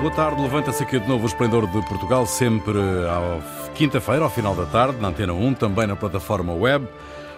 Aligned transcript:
Boa 0.00 0.14
tarde, 0.14 0.42
levanta-se 0.42 0.82
aqui 0.82 1.00
de 1.00 1.08
novo 1.08 1.24
o 1.24 1.26
Esplendor 1.26 1.66
de 1.66 1.80
Portugal, 1.88 2.26
sempre 2.26 2.78
à 2.78 3.72
quinta-feira, 3.74 4.24
ao 4.24 4.30
final 4.30 4.54
da 4.54 4.66
tarde, 4.66 5.00
na 5.00 5.08
Antena 5.08 5.32
1, 5.32 5.54
também 5.54 5.86
na 5.86 5.96
plataforma 5.96 6.52
web. 6.52 6.86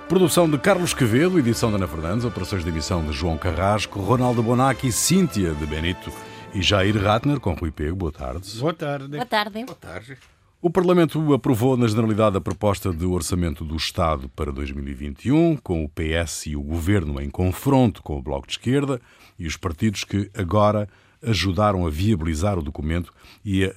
Produção 0.08 0.50
de 0.50 0.58
Carlos 0.58 0.92
Quevedo, 0.92 1.38
edição 1.38 1.70
de 1.70 1.76
Ana 1.76 1.86
Fernandes, 1.86 2.24
operações 2.24 2.64
de 2.64 2.70
emissão 2.70 3.04
de 3.04 3.12
João 3.12 3.38
Carrasco, 3.38 4.00
Ronaldo 4.00 4.42
Bonacci, 4.42 4.90
Cíntia 4.90 5.54
de 5.54 5.66
Benito 5.66 6.10
e 6.52 6.60
Jair 6.60 7.00
Ratner, 7.00 7.38
com 7.38 7.54
Rui 7.54 7.70
Pego. 7.70 7.96
Boa 7.96 8.12
tarde. 8.12 8.58
Boa 8.58 8.74
tarde. 8.74 9.08
Boa 9.08 9.26
tarde. 9.26 9.64
Boa 9.64 9.78
tarde. 9.78 10.18
O 10.60 10.68
Parlamento 10.68 11.32
aprovou 11.32 11.76
na 11.76 11.86
generalidade 11.86 12.36
a 12.36 12.40
proposta 12.40 12.92
de 12.92 13.06
orçamento 13.06 13.64
do 13.64 13.76
Estado 13.76 14.28
para 14.30 14.50
2021, 14.50 15.56
com 15.58 15.84
o 15.84 15.88
PS 15.88 16.46
e 16.46 16.56
o 16.56 16.62
Governo 16.62 17.20
em 17.20 17.30
confronto 17.30 18.02
com 18.02 18.18
o 18.18 18.22
Bloco 18.22 18.48
de 18.48 18.54
Esquerda 18.54 19.00
e 19.38 19.46
os 19.46 19.56
partidos 19.56 20.02
que 20.02 20.28
agora 20.36 20.88
ajudaram 21.22 21.86
a 21.86 21.90
viabilizar 21.90 22.58
o 22.58 22.62
documento 22.62 23.12
e 23.44 23.64
a, 23.64 23.72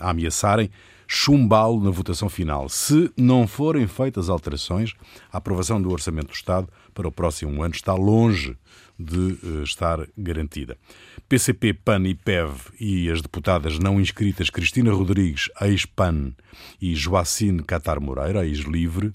a 0.00 0.10
ameaçarem 0.10 0.70
chumbá-lo 1.10 1.82
na 1.82 1.90
votação 1.90 2.28
final, 2.28 2.68
se 2.68 3.10
não 3.16 3.46
forem 3.46 3.86
feitas 3.86 4.28
alterações. 4.28 4.92
A 5.32 5.38
aprovação 5.38 5.80
do 5.80 5.90
Orçamento 5.90 6.28
do 6.28 6.34
Estado 6.34 6.68
para 6.92 7.08
o 7.08 7.12
próximo 7.12 7.62
ano 7.62 7.74
está 7.74 7.94
longe 7.94 8.54
de 8.98 9.38
uh, 9.42 9.62
estar 9.62 10.06
garantida. 10.16 10.76
PCP, 11.28 11.72
PAN 11.72 12.02
e 12.06 12.14
PEV 12.14 12.72
e 12.78 13.10
as 13.10 13.22
deputadas 13.22 13.78
não 13.78 14.00
inscritas 14.00 14.50
Cristina 14.50 14.92
Rodrigues, 14.92 15.48
ex-PAN, 15.60 16.32
e 16.80 16.94
Joacine 16.94 17.62
Catar 17.62 18.00
Moreira, 18.00 18.46
ex-LIVRE, 18.46 19.12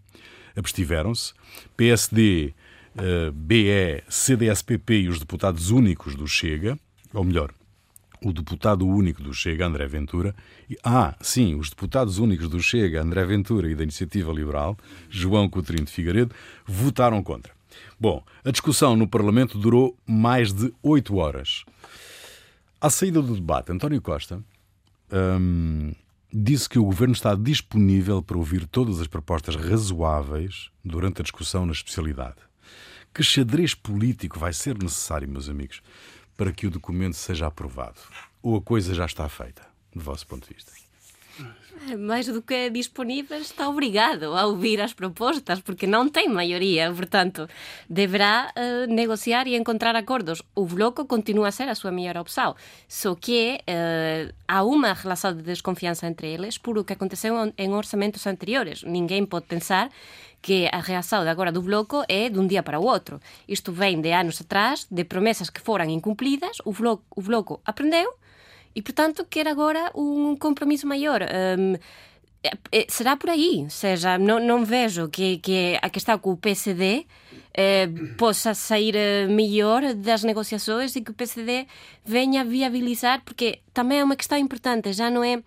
abstiveram-se. 0.55 1.33
PSD, 1.75 2.53
uh, 2.95 3.31
BE, 3.31 4.03
CDSPP 4.07 5.01
e 5.01 5.09
os 5.09 5.19
deputados 5.19 5.69
únicos 5.69 6.15
do 6.15 6.27
Chega, 6.27 6.79
ou 7.13 7.23
melhor, 7.23 7.53
o 8.23 8.31
deputado 8.31 8.87
único 8.87 9.21
do 9.21 9.33
Chega, 9.33 9.65
André 9.65 9.85
Ventura, 9.87 10.35
e, 10.69 10.77
ah, 10.83 11.15
sim, 11.21 11.55
os 11.55 11.69
deputados 11.69 12.17
únicos 12.17 12.47
do 12.47 12.61
Chega, 12.61 13.01
André 13.01 13.25
Ventura 13.25 13.69
e 13.69 13.75
da 13.75 13.83
Iniciativa 13.83 14.31
Liberal, 14.31 14.77
João 15.09 15.49
Coutinho 15.49 15.83
de 15.83 15.91
Figueiredo, 15.91 16.33
votaram 16.65 17.21
contra. 17.21 17.53
Bom, 17.99 18.23
a 18.43 18.51
discussão 18.51 18.95
no 18.95 19.07
Parlamento 19.07 19.57
durou 19.57 19.97
mais 20.05 20.53
de 20.53 20.73
oito 20.81 21.17
horas. 21.17 21.63
À 22.79 22.89
saída 22.89 23.21
do 23.21 23.35
debate, 23.35 23.71
António 23.71 24.01
Costa 24.01 24.43
hum, 25.11 25.93
disse 26.31 26.67
que 26.67 26.79
o 26.79 26.85
governo 26.85 27.13
está 27.13 27.35
disponível 27.35 28.21
para 28.21 28.37
ouvir 28.37 28.67
todas 28.67 28.99
as 28.99 29.07
propostas 29.07 29.55
razoáveis 29.55 30.69
durante 30.83 31.21
a 31.21 31.23
discussão 31.23 31.65
na 31.65 31.71
especialidade. 31.71 32.37
Que 33.13 33.23
xadrez 33.23 33.75
político 33.75 34.39
vai 34.39 34.51
ser 34.51 34.77
necessário, 34.77 35.29
meus 35.29 35.47
amigos, 35.47 35.81
para 36.37 36.51
que 36.51 36.67
o 36.67 36.71
documento 36.71 37.15
seja 37.15 37.47
aprovado? 37.47 37.99
Ou 38.41 38.57
a 38.57 38.61
coisa 38.61 38.93
já 38.93 39.05
está 39.05 39.27
feita, 39.29 39.61
do 39.95 40.01
vosso 40.01 40.27
ponto 40.27 40.47
de 40.47 40.53
vista? 40.53 40.71
Mais 41.97 42.27
do 42.27 42.41
que 42.41 42.69
disponível, 42.69 43.37
está 43.39 43.67
obrigado 43.67 44.35
a 44.35 44.45
ouvir 44.45 44.79
as 44.79 44.93
propostas, 44.93 45.59
porque 45.59 45.85
não 45.85 46.07
tem 46.07 46.29
maioria, 46.29 46.93
portanto, 46.93 47.49
deverá 47.89 48.53
uh, 48.55 48.93
negociar 48.93 49.47
e 49.47 49.55
encontrar 49.55 49.95
acordos. 49.95 50.41
O 50.55 50.65
Bloco 50.65 51.05
continua 51.05 51.49
a 51.49 51.51
ser 51.51 51.67
a 51.67 51.75
sua 51.75 51.91
melhor 51.91 52.17
opção, 52.17 52.55
só 52.87 53.15
que 53.15 53.59
uh, 53.67 54.33
há 54.47 54.63
uma 54.63 54.93
relação 54.93 55.35
de 55.35 55.43
desconfiança 55.43 56.07
entre 56.07 56.27
eles 56.27 56.57
por 56.57 56.77
o 56.77 56.85
que 56.85 56.93
aconteceu 56.93 57.35
em 57.57 57.73
orçamentos 57.73 58.25
anteriores. 58.27 58.83
Ninguém 58.83 59.25
pode 59.25 59.47
pensar 59.47 59.89
que 60.43 60.67
a 60.71 60.81
reação 60.81 61.23
de 61.23 61.29
agora 61.29 61.53
do 61.53 61.61
Bloco 61.61 62.03
é 62.07 62.29
de 62.29 62.37
um 62.37 62.45
dia 62.45 62.61
para 62.61 62.77
o 62.77 62.83
outro. 62.83 63.19
Isto 63.47 63.71
vem 63.71 64.01
de 64.01 64.11
anos 64.11 64.41
atrás, 64.41 64.85
de 64.91 65.03
promessas 65.05 65.49
que 65.49 65.61
foram 65.61 65.85
incumplidas, 65.85 66.57
o 66.65 66.73
Bloco, 66.73 67.03
o 67.15 67.21
bloco 67.21 67.61
aprendeu 67.65 68.13
e, 68.75 68.81
portanto, 68.81 69.25
quer 69.29 69.47
agora 69.47 69.89
um 69.95 70.35
compromisso 70.35 70.85
maior. 70.85 71.21
Um, 71.23 71.77
será 72.89 73.15
por 73.15 73.29
aí, 73.29 73.65
seja, 73.69 74.17
não, 74.17 74.65
vejo 74.65 75.07
que, 75.07 75.37
que 75.37 75.79
a 75.81 75.89
questão 75.89 76.19
com 76.19 76.31
o 76.31 76.37
PSD 76.37 77.05
eh, 77.53 77.87
possa 78.17 78.53
sair 78.53 78.95
melhor 79.29 79.93
das 79.93 80.23
negociações 80.25 80.93
e 80.97 81.01
que 81.01 81.11
o 81.11 81.13
PSD 81.13 81.65
venha 82.03 82.43
viabilizar, 82.43 83.21
porque 83.23 83.59
também 83.73 83.99
é 83.99 84.03
uma 84.03 84.17
questão 84.17 84.37
importante, 84.37 84.91
já 84.91 85.09
não 85.09 85.23
é 85.23 85.41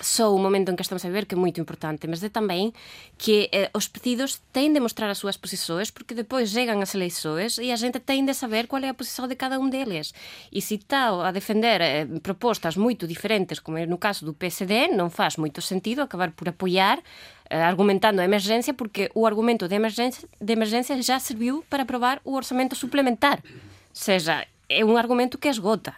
só 0.00 0.34
o 0.34 0.38
momento 0.38 0.70
em 0.70 0.76
que 0.76 0.82
estamos 0.82 1.04
a 1.04 1.08
viver, 1.08 1.26
que 1.26 1.34
é 1.34 1.38
muito 1.38 1.60
importante, 1.60 2.06
mas 2.06 2.22
é 2.22 2.28
também 2.28 2.72
que 3.16 3.48
eh, 3.52 3.70
os 3.74 3.86
partidos 3.86 4.40
têm 4.52 4.72
de 4.72 4.80
mostrar 4.80 5.08
as 5.08 5.18
suas 5.18 5.36
posições, 5.36 5.90
porque 5.90 6.14
depois 6.14 6.50
chegam 6.50 6.80
as 6.80 6.94
eleições 6.94 7.58
e 7.58 7.70
a 7.70 7.76
gente 7.76 8.00
tem 8.00 8.24
de 8.24 8.34
saber 8.34 8.66
qual 8.66 8.82
é 8.82 8.88
a 8.88 8.94
posição 8.94 9.28
de 9.28 9.36
cada 9.36 9.58
um 9.58 9.68
deles. 9.68 10.12
E 10.50 10.60
se 10.60 10.74
está 10.74 11.28
a 11.28 11.30
defender 11.30 11.80
eh, 11.80 12.06
propostas 12.22 12.76
muito 12.76 13.06
diferentes, 13.06 13.60
como 13.60 13.78
é 13.78 13.86
no 13.86 13.98
caso 13.98 14.24
do 14.24 14.34
PSD, 14.34 14.88
não 14.88 15.08
faz 15.08 15.36
muito 15.36 15.62
sentido 15.62 16.02
acabar 16.02 16.32
por 16.32 16.48
apoiar 16.48 17.00
eh, 17.48 17.62
argumentando 17.62 18.20
a 18.20 18.24
emergência, 18.24 18.74
porque 18.74 19.10
o 19.14 19.26
argumento 19.26 19.68
de 19.68 19.76
emergência, 19.76 20.28
de 20.40 20.52
emergência 20.52 21.00
já 21.02 21.18
serviu 21.20 21.64
para 21.70 21.84
aprovar 21.84 22.20
o 22.24 22.34
orçamento 22.34 22.74
suplementar. 22.74 23.40
Ou 23.44 23.60
seja, 23.92 24.44
é 24.68 24.84
um 24.84 24.96
argumento 24.96 25.38
que 25.38 25.48
esgota. 25.48 25.94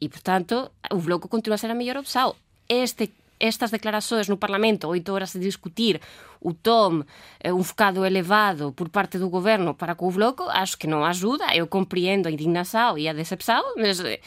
E, 0.00 0.08
portanto, 0.08 0.70
o 0.92 0.96
Bloco 0.96 1.28
continua 1.28 1.56
a 1.56 1.58
ser 1.58 1.70
a 1.70 1.74
melhor 1.74 1.96
opção 1.96 2.34
este 2.68 3.12
estas 3.40 3.70
declarações 3.70 4.28
no 4.28 4.36
Parlamento, 4.36 4.88
oito 4.88 5.12
horas 5.12 5.32
de 5.32 5.38
discutir 5.38 6.00
o 6.40 6.52
tom, 6.52 7.04
eh, 7.40 7.52
um 7.52 7.62
focado 7.62 8.04
elevado 8.04 8.72
por 8.72 8.88
parte 8.88 9.18
do 9.18 9.28
governo 9.28 9.74
para 9.74 9.94
com 9.94 10.08
o 10.08 10.10
Bloco, 10.10 10.42
acho 10.48 10.76
que 10.76 10.86
não 10.86 11.04
ajuda. 11.04 11.54
Eu 11.54 11.66
compreendo 11.66 12.26
a 12.26 12.30
indignação 12.30 12.98
e 12.98 13.08
a 13.08 13.12
decepção, 13.12 13.74
mas 13.76 14.00
eh, 14.00 14.20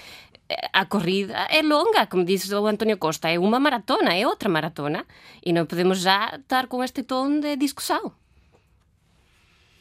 a 0.74 0.86
corrida 0.86 1.34
é 1.50 1.62
longa, 1.62 2.08
como 2.08 2.24
disse 2.24 2.54
o 2.54 2.68
António 2.68 2.98
Costa, 2.98 3.30
é 3.30 3.38
uma 3.38 3.60
maratona, 3.60 4.14
é 4.14 4.26
outra 4.26 4.50
maratona, 4.50 5.06
e 5.46 5.54
não 5.54 5.66
podemos 5.66 6.00
já 6.00 6.36
estar 6.36 6.68
com 6.68 6.84
este 6.84 7.04
tom 7.04 7.40
de 7.40 7.56
discussão. 7.56 8.14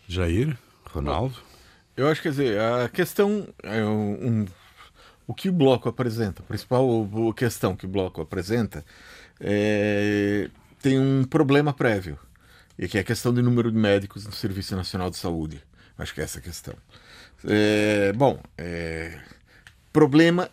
Jair, 0.08 0.58
Ronaldo? 0.86 1.36
Eu 1.96 2.08
acho 2.08 2.22
que 2.22 2.28
quer 2.28 2.30
dizer, 2.30 2.60
a 2.60 2.88
questão 2.88 3.46
é 3.62 3.84
um, 3.84 4.46
o 5.30 5.34
que 5.34 5.48
o 5.48 5.52
bloco 5.52 5.88
apresenta, 5.88 6.42
a 6.42 6.44
principal 6.44 7.08
questão 7.36 7.76
que 7.76 7.86
o 7.86 7.88
bloco 7.88 8.20
apresenta 8.20 8.84
é, 9.38 10.50
tem 10.82 10.98
um 10.98 11.22
problema 11.22 11.72
prévio, 11.72 12.18
e 12.76 12.88
que 12.88 12.98
é 12.98 13.00
a 13.00 13.04
questão 13.04 13.32
do 13.32 13.40
número 13.40 13.70
de 13.70 13.78
médicos 13.78 14.26
no 14.26 14.32
Serviço 14.32 14.74
Nacional 14.74 15.08
de 15.08 15.16
Saúde. 15.16 15.62
Acho 15.96 16.12
que 16.12 16.20
é 16.20 16.24
essa 16.24 16.40
a 16.40 16.42
questão. 16.42 16.74
É, 17.44 18.12
bom, 18.12 18.40
é, 18.58 19.20
problema 19.92 20.50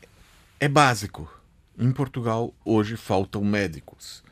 é 0.60 0.68
básico. 0.68 1.28
Em 1.76 1.92
Portugal, 1.92 2.54
hoje, 2.64 2.96
faltam 2.98 3.44
médicos. 3.44 4.24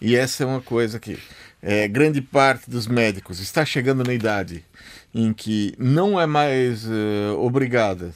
E 0.00 0.16
essa 0.16 0.44
é 0.44 0.46
uma 0.46 0.62
coisa 0.62 0.98
que 0.98 1.18
é, 1.60 1.86
grande 1.86 2.22
parte 2.22 2.70
dos 2.70 2.86
médicos 2.86 3.38
está 3.38 3.66
chegando 3.66 4.02
na 4.02 4.14
idade 4.14 4.64
em 5.14 5.34
que 5.34 5.74
não 5.76 6.18
é 6.18 6.24
mais 6.24 6.86
uh, 6.86 7.36
obrigada 7.38 8.12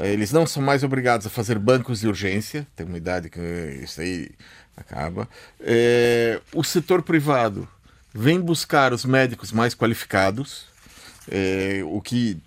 eles 0.00 0.32
não 0.32 0.46
são 0.46 0.62
mais 0.62 0.82
obrigados 0.82 1.26
a 1.26 1.30
fazer 1.30 1.58
bancos 1.58 2.00
de 2.00 2.08
urgência, 2.08 2.66
tem 2.74 2.86
uma 2.86 2.96
idade 2.96 3.28
que 3.28 3.40
isso 3.82 4.00
aí 4.00 4.30
acaba. 4.76 5.28
É, 5.60 6.40
o 6.54 6.64
setor 6.64 7.02
privado 7.02 7.68
vem 8.14 8.40
buscar 8.40 8.92
os 8.92 9.04
médicos 9.04 9.52
mais 9.52 9.74
qualificados, 9.74 10.66
é, 11.30 11.82
o 11.84 12.00
que 12.00 12.40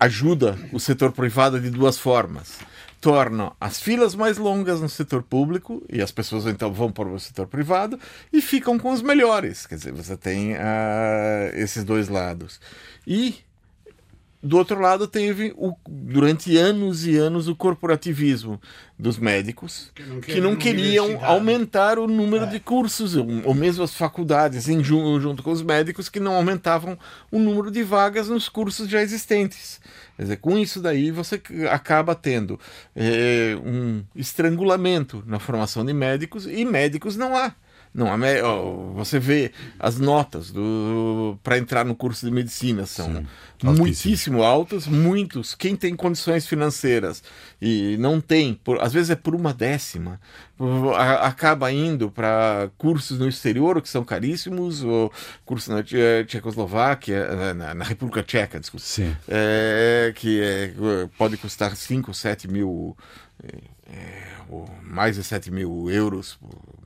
ajuda 0.00 0.58
o 0.72 0.80
setor 0.80 1.12
privado 1.12 1.60
de 1.60 1.70
duas 1.70 1.98
formas. 1.98 2.58
Torna 3.00 3.52
as 3.60 3.80
filas 3.82 4.14
mais 4.14 4.38
longas 4.38 4.80
no 4.80 4.88
setor 4.88 5.22
público 5.22 5.84
e 5.90 6.00
as 6.00 6.10
pessoas 6.10 6.46
então 6.46 6.72
vão 6.72 6.90
para 6.90 7.06
o 7.06 7.20
setor 7.20 7.46
privado 7.46 8.00
e 8.32 8.40
ficam 8.40 8.78
com 8.78 8.90
os 8.90 9.02
melhores. 9.02 9.66
Quer 9.66 9.74
dizer, 9.74 9.92
você 9.92 10.16
tem 10.16 10.54
uh, 10.54 10.56
esses 11.52 11.84
dois 11.84 12.08
lados. 12.08 12.58
E 13.06 13.43
do 14.44 14.58
outro 14.58 14.78
lado, 14.78 15.08
teve 15.08 15.54
o, 15.56 15.74
durante 15.88 16.54
anos 16.58 17.06
e 17.06 17.16
anos 17.16 17.48
o 17.48 17.56
corporativismo 17.56 18.60
dos 18.98 19.18
médicos 19.18 19.90
que 19.94 20.02
não, 20.02 20.20
que 20.20 20.40
não 20.40 20.54
queriam 20.54 21.24
aumentar 21.24 21.98
o 21.98 22.06
número 22.06 22.44
é. 22.44 22.48
de 22.48 22.60
cursos, 22.60 23.16
ou 23.16 23.54
mesmo 23.54 23.82
as 23.82 23.94
faculdades, 23.94 24.68
em, 24.68 24.84
junto 24.84 25.42
com 25.42 25.50
os 25.50 25.62
médicos, 25.62 26.10
que 26.10 26.20
não 26.20 26.34
aumentavam 26.34 26.98
o 27.32 27.38
número 27.38 27.70
de 27.70 27.82
vagas 27.82 28.28
nos 28.28 28.46
cursos 28.46 28.86
já 28.86 29.00
existentes. 29.00 29.80
Quer 30.14 30.22
dizer, 30.22 30.36
com 30.36 30.58
isso 30.58 30.80
daí 30.80 31.10
você 31.10 31.40
acaba 31.70 32.14
tendo 32.14 32.60
é, 32.94 33.56
um 33.64 34.04
estrangulamento 34.14 35.24
na 35.26 35.38
formação 35.38 35.86
de 35.86 35.94
médicos 35.94 36.46
e 36.46 36.66
médicos 36.66 37.16
não 37.16 37.34
há. 37.34 37.54
Não, 37.94 38.08
você 38.94 39.20
vê 39.20 39.52
as 39.78 40.00
notas 40.00 40.52
para 41.44 41.56
entrar 41.56 41.84
no 41.84 41.94
curso 41.94 42.26
de 42.26 42.32
medicina 42.32 42.86
são 42.86 43.06
Sim, 43.14 43.26
muitíssimo 43.62 44.42
altas, 44.42 44.88
muitos. 44.88 45.54
Quem 45.54 45.76
tem 45.76 45.94
condições 45.94 46.44
financeiras 46.44 47.22
e 47.62 47.96
não 47.98 48.20
tem, 48.20 48.54
por, 48.54 48.82
às 48.82 48.92
vezes 48.92 49.10
é 49.10 49.14
por 49.14 49.32
uma 49.32 49.54
décima, 49.54 50.20
acaba 51.20 51.70
indo 51.70 52.10
para 52.10 52.68
cursos 52.76 53.16
no 53.16 53.28
exterior 53.28 53.80
que 53.80 53.88
são 53.88 54.04
caríssimos, 54.04 54.82
ou 54.82 55.12
cursos 55.44 55.68
na 55.68 55.80
Tchecoslováquia, 56.26 57.54
na, 57.54 57.74
na 57.74 57.84
República 57.84 58.24
Tcheca, 58.24 58.58
desculpa, 58.58 58.84
é, 59.28 60.12
que 60.16 60.42
é, 60.42 60.74
pode 61.16 61.36
custar 61.36 61.76
5, 61.76 62.12
7 62.12 62.48
mil, 62.48 62.96
é, 63.86 64.24
mais 64.82 65.16
de 65.16 65.24
7 65.24 65.50
mil 65.50 65.90
euros 65.90 66.38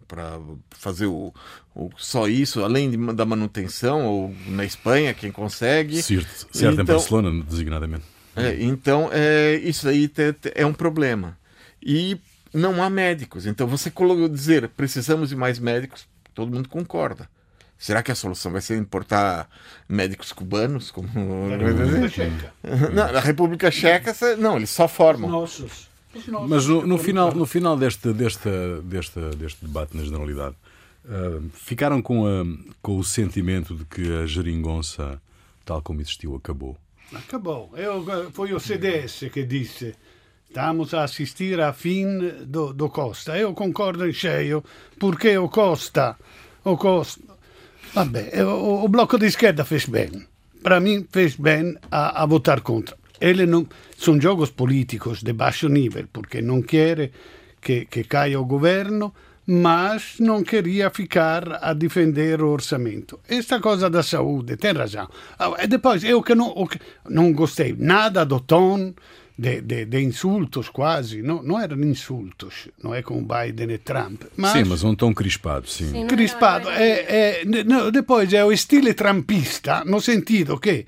para 0.07 0.41
fazer 0.71 1.07
o, 1.07 1.33
o, 1.75 1.91
só 1.97 2.27
isso, 2.27 2.65
além 2.65 2.91
de, 2.91 2.97
da 3.15 3.25
manutenção, 3.25 4.07
ou 4.07 4.35
na 4.47 4.65
Espanha, 4.65 5.15
quem 5.15 5.31
consegue. 5.31 6.03
Certo, 6.03 6.49
certo 6.51 6.81
então, 6.81 6.83
em 6.83 6.87
Barcelona, 6.87 7.45
designadamente. 7.45 8.05
É, 8.35 8.57
então, 8.63 9.11
é, 9.13 9.57
isso 9.57 9.89
aí 9.89 10.11
é 10.55 10.65
um 10.65 10.73
problema. 10.73 11.37
E 11.83 12.19
não 12.53 12.83
há 12.83 12.89
médicos. 12.89 13.47
Então, 13.47 13.67
você 13.67 13.91
dizer 14.29 14.69
precisamos 14.71 15.31
de 15.31 15.37
mais 15.37 15.59
médicos, 15.59 16.07
todo 16.35 16.53
mundo 16.53 16.69
concorda. 16.69 17.29
Será 17.77 18.03
que 18.03 18.11
a 18.11 18.15
solução 18.15 18.51
vai 18.51 18.61
ser 18.61 18.77
importar 18.77 19.49
médicos 19.89 20.33
cubanos? 20.33 20.91
Como... 20.91 21.09
Na 21.49 21.57
República 21.57 22.09
Checa. 22.11 22.53
Não, 22.93 23.13
na 23.13 23.21
República 23.21 23.71
Checa, 23.71 24.13
não, 24.37 24.57
eles 24.57 24.71
só 24.71 24.89
formam. 24.89 25.31
Nossos. 25.31 25.88
Mas 26.49 26.67
no, 26.67 26.87
no, 26.87 26.99
final, 26.99 27.35
no 27.35 27.47
final 27.47 27.77
deste, 27.77 28.13
deste, 28.13 28.49
deste, 28.83 29.21
deste 29.37 29.65
debate, 29.65 29.97
na 29.97 30.03
generalidade, 30.03 30.57
uh, 31.05 31.49
ficaram 31.53 32.01
com, 32.01 32.27
a, 32.27 32.45
com 32.81 32.99
o 32.99 33.05
sentimento 33.05 33.75
de 33.75 33.85
que 33.85 34.13
a 34.17 34.27
geringonça, 34.27 35.21
tal 35.65 35.83
como 35.83 36.01
existiu, 36.01 36.35
acabou? 36.35 36.77
Acabou. 37.13 37.71
Eu, 37.77 38.31
foi 38.33 38.53
o 38.53 38.61
CDS 38.61 39.29
que 39.33 39.45
disse 39.45 39.95
Estamos 40.49 40.95
a 40.95 41.05
assistir 41.05 41.61
a 41.61 41.75
fim 41.75 42.07
do, 42.47 42.73
do 42.73 42.89
Costa. 42.89 43.37
Eu 43.37 43.53
concordo 43.53 44.09
em 44.09 44.13
cheio, 44.15 44.65
porque 44.99 45.37
o 45.37 45.47
Costa, 45.47 46.17
o 46.65 46.75
Costa, 46.77 47.21
vabbè, 47.93 48.43
o, 48.43 48.85
o 48.85 48.89
bloco 48.89 49.19
de 49.19 49.27
esquerda 49.27 49.63
fez 49.63 49.85
bem. 49.85 50.27
Para 50.63 50.81
mim, 50.81 51.07
fez 51.13 51.37
bem 51.37 51.77
a, 51.91 52.23
a 52.23 52.27
votar 52.27 52.63
contra. 52.63 52.97
Ele 53.21 53.47
não, 53.47 53.67
são 53.97 54.21
jogos 54.21 54.51
políticos 54.51 55.23
de 55.23 55.33
baixo 55.33 55.69
nível, 55.69 56.07
porque 56.13 56.41
não 56.41 56.63
quer 56.63 57.11
que, 57.61 57.85
que 57.87 58.05
caia 58.05 58.41
o 58.41 58.45
governo, 58.45 59.13
mas 59.47 60.17
não 60.21 60.43
queria 60.43 60.91
ficar 60.91 61.59
a 61.63 61.73
defender 61.73 62.43
o 62.43 62.49
orçamento. 62.49 63.19
Esta 63.27 63.59
coisa 63.59 63.89
da 63.89 64.03
saúde, 64.03 64.57
tem 64.57 64.73
razão. 64.73 65.09
E 65.59 65.67
depois, 65.67 66.05
eu 66.05 66.23
que 66.23 66.35
não, 66.35 66.55
não 67.09 67.33
gostei 67.33 67.75
nada 67.77 68.27
do 68.27 68.41
tom, 68.41 68.93
de, 69.39 69.61
de, 69.63 69.85
de, 69.87 70.01
insultos 70.03 70.69
quase, 70.69 71.23
não, 71.23 71.43
não 71.43 71.61
eram 71.61 71.81
insultos, 71.85 72.69
não 72.83 72.93
é 72.93 73.03
com 73.03 73.25
Biden 73.25 73.71
e 73.71 73.79
Trump. 73.79 74.23
Mas, 74.37 74.51
sim, 74.51 74.65
mas 74.65 74.83
um 74.83 74.95
tom 74.95 75.15
crispado, 75.15 75.69
sim. 75.69 75.93
sim 75.93 76.07
crispado. 76.09 76.69
É, 76.69 77.41
é, 77.41 77.45
não, 77.65 77.91
depois 77.91 78.33
é 78.33 78.45
o 78.45 78.53
estilo 78.53 78.93
trumpista, 78.93 79.85
no 79.85 80.01
sentido 80.01 80.59
que 80.59 80.85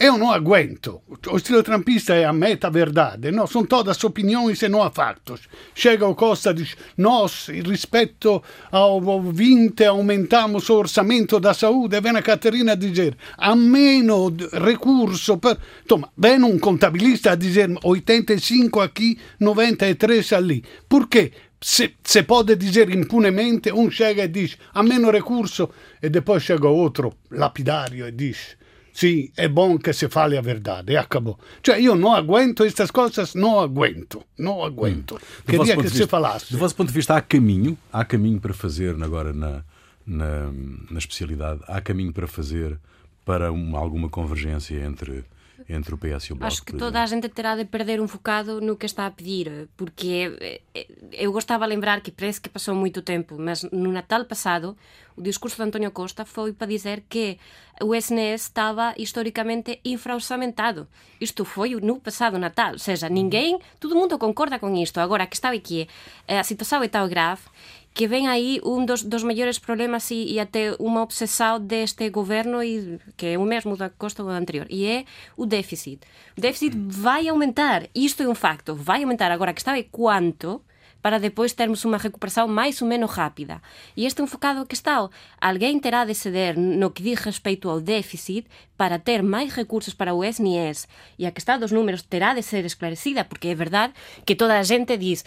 eu 0.00 0.16
não 0.16 0.32
aguento. 0.32 1.02
O 1.30 1.36
estilo 1.36 1.62
trampista 1.62 2.14
é 2.14 2.24
a 2.24 2.32
meta-verdade. 2.32 3.30
Não, 3.30 3.46
são 3.46 3.66
todas 3.66 4.02
opiniões 4.02 4.62
e 4.62 4.68
não 4.68 4.82
há 4.82 4.90
factos. 4.90 5.42
Chega 5.74 6.08
o 6.08 6.14
Costa 6.14 6.52
e 6.52 6.54
diz: 6.54 6.74
Nós, 6.96 7.48
rispetto 7.48 8.42
ao 8.72 9.20
20, 9.20 9.84
aumentamos 9.84 10.70
o 10.70 10.78
orçamento 10.78 11.38
da 11.38 11.52
saúde. 11.52 12.00
Vem 12.00 12.16
a 12.16 12.22
Caterina 12.22 12.72
a 12.72 12.76
dizer: 12.76 13.14
a 13.36 13.54
meno 13.54 14.34
recurso. 14.52 15.36
Per... 15.36 15.58
Insomma, 15.84 16.08
vem 16.16 16.42
um 16.44 16.58
contabilista 16.58 17.32
a 17.32 17.34
dizer 17.34 17.68
85 17.84 18.80
aqui, 18.80 19.18
93 19.38 20.32
ali. 20.32 20.64
Perché? 20.88 21.30
Se, 21.62 21.96
se 22.02 22.22
pode 22.22 22.56
dizer 22.56 22.88
impunemente, 22.88 23.70
um 23.70 23.90
chega 23.90 24.24
e 24.24 24.28
diz 24.28 24.56
a 24.72 24.82
meno 24.82 25.10
recurso, 25.10 25.68
e 26.02 26.08
depois 26.08 26.42
chega 26.42 26.66
outro 26.66 27.12
lapidario 27.30 28.08
e 28.08 28.12
diz 28.12 28.58
Sì, 28.92 29.30
è 29.34 29.48
buono 29.48 29.76
che 29.78 29.92
si 29.92 30.08
fale 30.08 30.36
a 30.36 30.42
verdade, 30.42 30.92
e 30.92 30.96
acabou. 30.96 31.36
Cioè, 31.60 31.78
io 31.78 31.94
non 31.94 32.14
aguento 32.14 32.64
estas 32.64 32.90
coisas, 32.90 33.34
não 33.34 33.60
aguento, 33.60 34.26
não 34.38 34.62
aguento. 34.62 35.14
Hum. 35.14 35.42
Queria 35.46 35.76
que 35.76 35.88
se 35.88 36.06
falasse. 36.06 36.52
Do 36.52 36.58
vosso 36.58 36.74
ponto 36.74 36.88
de 36.88 36.94
vista, 36.94 37.14
há 37.14 37.20
caminho, 37.20 37.76
há 37.92 38.04
caminho 38.04 38.40
para 38.40 38.52
fazer 38.52 39.00
agora 39.02 39.32
na, 39.32 39.64
na, 40.06 40.50
na 40.90 40.98
especialidade, 40.98 41.60
há 41.66 41.80
caminho 41.80 42.12
para 42.12 42.26
fazer 42.26 42.78
para 43.24 43.52
uma, 43.52 43.78
alguma 43.78 44.08
convergência 44.08 44.84
entre 44.84 45.24
entre 45.70 45.94
o 45.94 45.98
PS 45.98 46.24
e 46.24 46.32
o 46.32 46.36
Bloco. 46.36 46.46
Acho 46.46 46.62
que 46.62 46.72
toda 46.72 47.02
a 47.02 47.06
gente 47.06 47.28
terá 47.28 47.56
de 47.56 47.64
perder 47.64 48.00
um 48.00 48.08
focado 48.08 48.60
no 48.60 48.76
que 48.76 48.86
está 48.86 49.06
a 49.06 49.10
pedir, 49.10 49.68
porque 49.76 50.36
eh, 50.40 50.60
eh, 50.74 50.86
eu 51.12 51.32
gostava 51.32 51.64
de 51.66 51.70
lembrar 51.74 52.00
que 52.00 52.10
parece 52.10 52.40
que 52.40 52.48
passou 52.48 52.74
muito 52.74 53.02
tempo, 53.02 53.36
mas 53.38 53.62
no 53.70 53.92
Natal 53.92 54.24
passado 54.24 54.76
o 55.16 55.22
discurso 55.22 55.56
de 55.56 55.62
António 55.62 55.90
Costa 55.90 56.24
foi 56.24 56.52
para 56.52 56.66
dizer 56.66 57.04
que 57.08 57.38
o 57.82 57.94
SNS 57.94 58.42
estava 58.42 58.94
historicamente 58.96 59.80
infraorçamentado. 59.84 60.88
Isto 61.20 61.44
foi 61.44 61.74
no 61.76 62.00
passado 62.00 62.38
Natal, 62.38 62.72
ou 62.72 62.78
seja, 62.78 63.08
ninguém, 63.08 63.58
todo 63.78 63.94
mundo 63.94 64.18
concorda 64.18 64.58
com 64.58 64.74
isto. 64.76 64.98
Agora, 64.98 65.24
a 65.24 65.26
questão 65.26 65.52
é 65.52 65.58
que 65.58 65.88
a 66.26 66.42
situação 66.42 66.82
é 66.82 66.88
tão 66.88 67.08
grave 67.08 67.42
que 67.92 68.06
vem 68.06 68.28
aí 68.28 68.60
um 68.64 68.84
dos, 68.84 69.02
dos 69.02 69.22
maiores 69.22 69.58
problemas 69.58 70.10
e, 70.10 70.34
e, 70.34 70.40
até 70.40 70.74
uma 70.78 71.02
obsessão 71.02 71.60
deste 71.60 72.08
governo, 72.08 72.62
e, 72.62 72.98
que 73.16 73.26
é 73.26 73.38
o 73.38 73.42
mesmo 73.42 73.76
da 73.76 73.90
Costa 73.90 74.22
do 74.22 74.30
anterior, 74.30 74.66
e 74.70 74.86
é 74.86 75.04
o 75.36 75.44
déficit. 75.44 76.00
O 76.36 76.40
déficit 76.40 76.76
vai 76.76 77.28
aumentar, 77.28 77.88
isto 77.94 78.22
é 78.22 78.28
um 78.28 78.34
facto, 78.34 78.74
vai 78.74 79.02
aumentar. 79.02 79.30
Agora, 79.30 79.52
questão 79.52 79.74
é 79.74 79.82
quanto 79.82 80.62
para 81.02 81.18
depois 81.18 81.52
termos 81.52 81.84
uma 81.84 81.96
recuperação 81.96 82.46
mais 82.46 82.80
ou 82.82 82.88
menos 82.88 83.10
rápida. 83.10 83.60
E 83.96 84.06
este 84.06 84.20
é 84.20 84.24
um 84.24 84.26
focado 84.26 84.66
questão. 84.66 85.10
Alguém 85.40 85.78
terá 85.78 86.04
de 86.04 86.14
ceder 86.14 86.58
no 86.58 86.90
que 86.90 87.02
diz 87.02 87.20
respeito 87.20 87.68
ao 87.68 87.80
déficit 87.80 88.46
para 88.76 88.98
ter 88.98 89.22
mais 89.22 89.52
recursos 89.54 89.94
para 89.94 90.14
o 90.14 90.24
SNS. 90.24 90.86
E 91.18 91.26
a 91.26 91.30
questão 91.30 91.58
dos 91.58 91.72
números 91.72 92.02
terá 92.02 92.34
de 92.34 92.42
ser 92.42 92.64
esclarecida, 92.64 93.24
porque 93.24 93.48
é 93.48 93.54
verdade 93.54 93.92
que 94.24 94.34
toda 94.34 94.58
a 94.58 94.62
gente 94.62 94.96
diz 94.96 95.24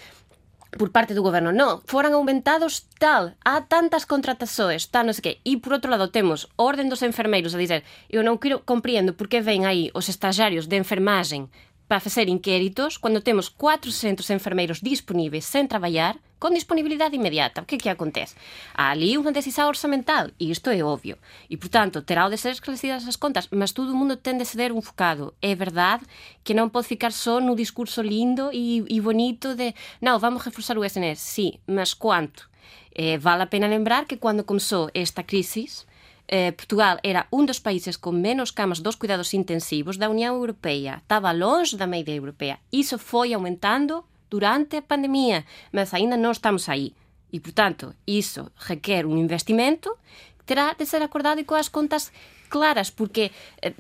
por 0.78 0.90
parte 0.90 1.14
do 1.14 1.24
goberno. 1.24 1.54
Non, 1.54 1.82
foran 1.86 2.14
aumentados 2.14 2.90
tal, 2.98 3.34
há 3.44 3.66
tantas 3.66 4.06
contratações, 4.06 4.90
tal, 4.90 5.08
non 5.08 5.16
sei 5.16 5.24
que. 5.24 5.34
E 5.46 5.60
por 5.62 5.76
outro 5.76 5.92
lado 5.92 6.10
temos 6.10 6.50
orden 6.58 6.90
dos 6.90 7.06
enfermeiros 7.06 7.54
a 7.54 7.62
dizer 7.62 7.82
eu 8.10 8.22
non 8.22 8.42
quero, 8.42 8.66
compreendo 8.66 9.14
por 9.14 9.28
que 9.30 9.44
ven 9.44 9.66
aí 9.66 9.94
os 9.94 10.10
estagiarios 10.10 10.66
de 10.68 10.78
enfermagem 10.80 11.50
para 11.88 12.00
facer 12.00 12.30
inquéritos 12.30 12.98
cando 12.98 13.22
temos 13.22 13.50
400 13.50 14.30
enfermeiros 14.30 14.82
disponíveis 14.82 15.46
sen 15.46 15.68
traballar 15.68 16.18
con 16.44 16.52
disponibilidade 16.52 17.16
inmediata. 17.16 17.62
O 17.62 17.66
que 17.66 17.80
que 17.80 17.88
acontece? 17.88 18.36
Há 18.76 18.92
ali 18.92 19.16
unha 19.16 19.32
decisión 19.32 19.72
orzamental, 19.72 20.36
e 20.36 20.52
isto 20.52 20.68
é 20.68 20.84
obvio. 20.84 21.16
E, 21.48 21.56
portanto, 21.56 22.04
terá 22.04 22.28
de 22.28 22.36
ser 22.36 22.52
esclarecidas 22.52 23.08
as 23.08 23.16
contas, 23.16 23.48
mas 23.48 23.72
todo 23.72 23.96
o 23.96 23.98
mundo 23.98 24.20
tende 24.20 24.44
de 24.44 24.52
ceder 24.52 24.76
un 24.76 24.84
focado. 24.84 25.32
É 25.40 25.56
verdade 25.56 26.04
que 26.44 26.52
non 26.52 26.68
pode 26.68 26.92
ficar 26.92 27.16
só 27.16 27.40
no 27.40 27.56
discurso 27.56 28.04
lindo 28.04 28.52
e, 28.52 28.84
e 28.92 29.00
bonito 29.00 29.56
de 29.56 29.72
non, 30.04 30.20
vamos 30.20 30.44
reforzar 30.44 30.76
o 30.76 30.84
SNS. 30.84 31.24
Sí, 31.24 31.64
mas 31.64 31.96
quanto? 31.96 32.52
Eh, 32.92 33.16
vale 33.18 33.48
a 33.48 33.52
pena 33.52 33.72
lembrar 33.72 34.04
que 34.04 34.20
cando 34.20 34.44
comezou 34.44 34.92
esta 34.92 35.24
crisis, 35.24 35.88
eh, 36.34 36.52
Portugal 36.52 37.00
era 37.04 37.28
un 37.30 37.46
dos 37.46 37.62
países 37.62 38.02
con 38.02 38.18
menos 38.18 38.50
camas 38.50 38.82
dos 38.82 38.98
cuidados 38.98 39.38
intensivos 39.38 40.02
da 40.02 40.10
Unión 40.10 40.34
Europea. 40.34 41.06
Estaba 41.06 41.30
longe 41.30 41.78
da 41.78 41.86
media 41.86 42.18
europea. 42.18 42.58
Iso 42.74 42.98
foi 42.98 43.38
aumentando 43.38 44.10
durante 44.34 44.82
a 44.82 44.82
pandemia, 44.82 45.46
mas 45.70 45.94
ainda 45.94 46.18
non 46.18 46.34
estamos 46.34 46.74
aí. 46.74 46.98
E, 47.30 47.38
portanto, 47.38 47.94
iso 48.10 48.50
requer 48.58 49.06
un 49.06 49.22
investimento 49.22 50.02
que 50.42 50.50
terá 50.50 50.74
de 50.74 50.90
ser 50.90 51.06
acordado 51.06 51.38
e 51.38 51.46
coas 51.46 51.70
contas 51.70 52.10
claras, 52.50 52.90
porque 52.90 53.30
eh, 53.62 53.78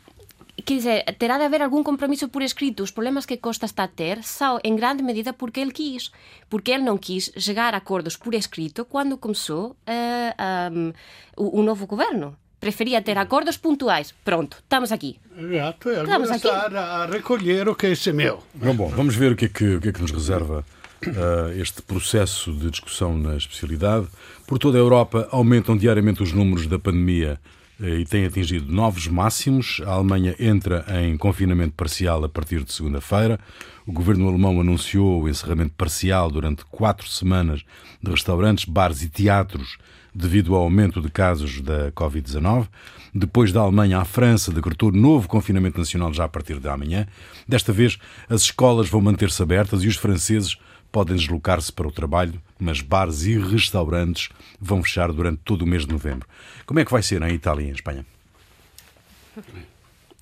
quer 0.61 0.77
dizer, 0.77 0.99
terá 1.17 1.41
de 1.41 1.49
haber 1.49 1.65
algún 1.65 1.81
compromiso 1.81 2.29
por 2.29 2.45
escrito. 2.45 2.85
Os 2.85 2.93
problemas 2.93 3.25
que 3.25 3.41
Costa 3.41 3.65
está 3.65 3.89
a 3.89 3.93
ter 3.97 4.21
são 4.21 4.61
en 4.61 4.77
grande 4.77 5.01
medida 5.01 5.33
porque 5.33 5.57
ele 5.57 5.73
quis. 5.73 6.13
Porque 6.53 6.77
ele 6.77 6.85
non 6.85 7.01
quis 7.01 7.33
chegar 7.33 7.73
a 7.73 7.81
acordos 7.81 8.13
por 8.13 8.37
escrito 8.37 8.85
quando 8.85 9.17
começou 9.17 9.73
uh, 9.89 10.33
um, 10.69 10.93
o, 11.33 11.57
o 11.57 11.65
novo 11.65 11.89
governo 11.89 12.37
preferia 12.63 13.01
ter 13.01 13.17
acordos 13.17 13.57
puntuais. 13.57 14.13
Pronto, 14.23 14.55
estamos 14.63 14.93
aqui. 14.93 15.17
Exato, 15.37 15.89
e 15.89 16.01
estamos 16.01 16.31
aqui. 16.31 16.47
a 16.47 17.05
recolher 17.11 17.67
o 17.67 17.75
que 17.75 17.87
é 17.87 18.13
meu. 18.13 18.41
Bom, 18.53 18.73
bom, 18.73 18.87
vamos 18.87 19.15
ver 19.15 19.33
o 19.33 19.35
que 19.35 19.45
é 19.45 19.49
que, 19.49 19.75
o 19.75 19.81
que, 19.81 19.89
é 19.89 19.91
que 19.91 20.01
nos 20.01 20.11
reserva 20.11 20.63
uh, 21.05 21.61
este 21.61 21.81
processo 21.81 22.53
de 22.53 22.71
discussão 22.71 23.17
na 23.17 23.35
especialidade. 23.35 24.07
Por 24.47 24.57
toda 24.57 24.77
a 24.77 24.79
Europa 24.79 25.27
aumentam 25.29 25.75
diariamente 25.75 26.23
os 26.23 26.31
números 26.31 26.65
da 26.65 26.79
pandemia 26.79 27.37
uh, 27.81 27.85
e 27.85 28.05
têm 28.05 28.25
atingido 28.25 28.71
novos 28.71 29.07
máximos. 29.07 29.81
A 29.85 29.91
Alemanha 29.91 30.33
entra 30.39 30.85
em 31.01 31.17
confinamento 31.17 31.73
parcial 31.73 32.23
a 32.23 32.29
partir 32.29 32.63
de 32.63 32.71
segunda-feira. 32.71 33.37
O 33.85 33.91
governo 33.91 34.29
alemão 34.29 34.61
anunciou 34.61 35.21
o 35.21 35.27
encerramento 35.27 35.73
parcial 35.77 36.31
durante 36.31 36.63
quatro 36.63 37.09
semanas 37.09 37.65
de 38.01 38.09
restaurantes, 38.09 38.63
bares 38.63 39.01
e 39.01 39.09
teatros 39.09 39.77
devido 40.13 40.55
ao 40.55 40.63
aumento 40.63 41.01
de 41.01 41.09
casos 41.09 41.61
da 41.61 41.91
Covid-19. 41.91 42.67
Depois 43.13 43.51
da 43.51 43.61
Alemanha, 43.61 43.99
a 43.99 44.05
França 44.05 44.51
decretou 44.51 44.91
novo 44.91 45.27
confinamento 45.27 45.77
nacional 45.77 46.13
já 46.13 46.25
a 46.25 46.29
partir 46.29 46.59
de 46.59 46.67
amanhã. 46.67 47.07
Desta 47.47 47.71
vez, 47.71 47.97
as 48.29 48.41
escolas 48.41 48.89
vão 48.89 49.01
manter-se 49.01 49.41
abertas 49.41 49.83
e 49.83 49.87
os 49.87 49.95
franceses 49.95 50.57
podem 50.91 51.15
deslocar-se 51.15 51.71
para 51.71 51.87
o 51.87 51.91
trabalho, 51.91 52.41
mas 52.59 52.81
bares 52.81 53.23
e 53.23 53.37
restaurantes 53.37 54.29
vão 54.59 54.83
fechar 54.83 55.11
durante 55.11 55.41
todo 55.43 55.63
o 55.63 55.67
mês 55.67 55.85
de 55.85 55.91
novembro. 55.91 56.27
Como 56.65 56.79
é 56.79 56.85
que 56.85 56.91
vai 56.91 57.01
ser 57.01 57.21
em 57.21 57.33
Itália 57.33 57.65
e 57.65 57.69
em 57.69 57.73
Espanha? 57.73 58.05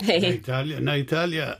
Na 0.02 0.30
Itália, 0.30 0.82
na 0.82 0.98
Itália 0.98 1.60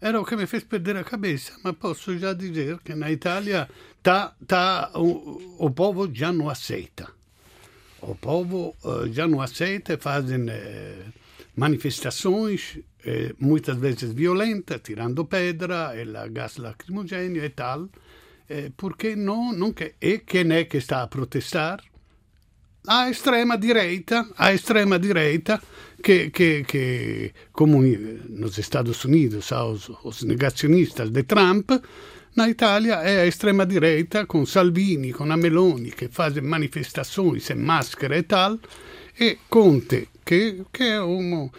era 0.00 0.20
o 0.20 0.24
que 0.24 0.34
me 0.34 0.46
fez 0.46 0.64
perder 0.64 0.96
a 0.96 1.04
cabeça, 1.04 1.52
mas 1.62 1.76
posso 1.76 2.16
já 2.18 2.32
dizer 2.32 2.78
que 2.78 2.94
na 2.94 3.10
Itália 3.10 3.68
tá, 4.02 4.34
tá, 4.46 4.90
o, 4.94 5.56
o 5.58 5.70
povo 5.70 6.08
já 6.12 6.32
não 6.32 6.48
aceita. 6.48 7.08
O 8.02 8.14
povo 8.16 8.76
uh, 8.84 9.10
já 9.12 9.28
não 9.28 9.40
aceita, 9.40 9.96
fazem 9.96 10.46
eh, 10.48 11.04
manifestações, 11.54 12.80
eh, 13.04 13.32
muitas 13.38 13.76
vezes 13.76 14.12
violentas, 14.12 14.80
tirando 14.82 15.24
pedra, 15.24 15.92
gas 16.30 16.56
lacrimogêneo 16.56 17.44
e 17.44 17.50
tal, 17.50 17.88
eh, 18.48 18.72
porque 18.76 19.14
não, 19.14 19.52
não. 19.52 19.72
E 20.00 20.18
quem 20.18 20.50
é 20.52 20.64
que 20.64 20.78
está 20.78 21.02
a 21.02 21.06
protestar? 21.06 21.80
A 22.88 23.08
extrema 23.08 23.56
direita, 23.56 24.26
a 24.36 24.52
extrema 24.52 24.98
direita 24.98 25.62
que, 26.02 26.30
que, 26.30 26.64
que 26.64 27.32
como 27.52 27.80
nos 27.80 28.58
Estados 28.58 29.04
Unidos, 29.04 29.52
os, 29.52 29.88
os 30.02 30.24
negacionistas 30.24 31.10
de 31.10 31.22
Trump, 31.22 31.70
na 32.34 32.48
Itália 32.48 32.94
é 32.94 33.22
a 33.22 33.26
extrema 33.26 33.66
direita 33.66 34.24
com 34.24 34.46
Salvini, 34.46 35.12
com 35.12 35.30
a 35.30 35.36
Meloni, 35.36 35.90
que 35.90 36.08
fazem 36.08 36.42
manifestações 36.42 37.44
sem 37.44 37.56
máscara 37.56 38.16
e 38.16 38.22
tal, 38.22 38.58
e 39.20 39.38
Conte, 39.48 40.08
que, 40.24 40.62
que 40.72 40.82
é 40.82 41.02
um, 41.02 41.50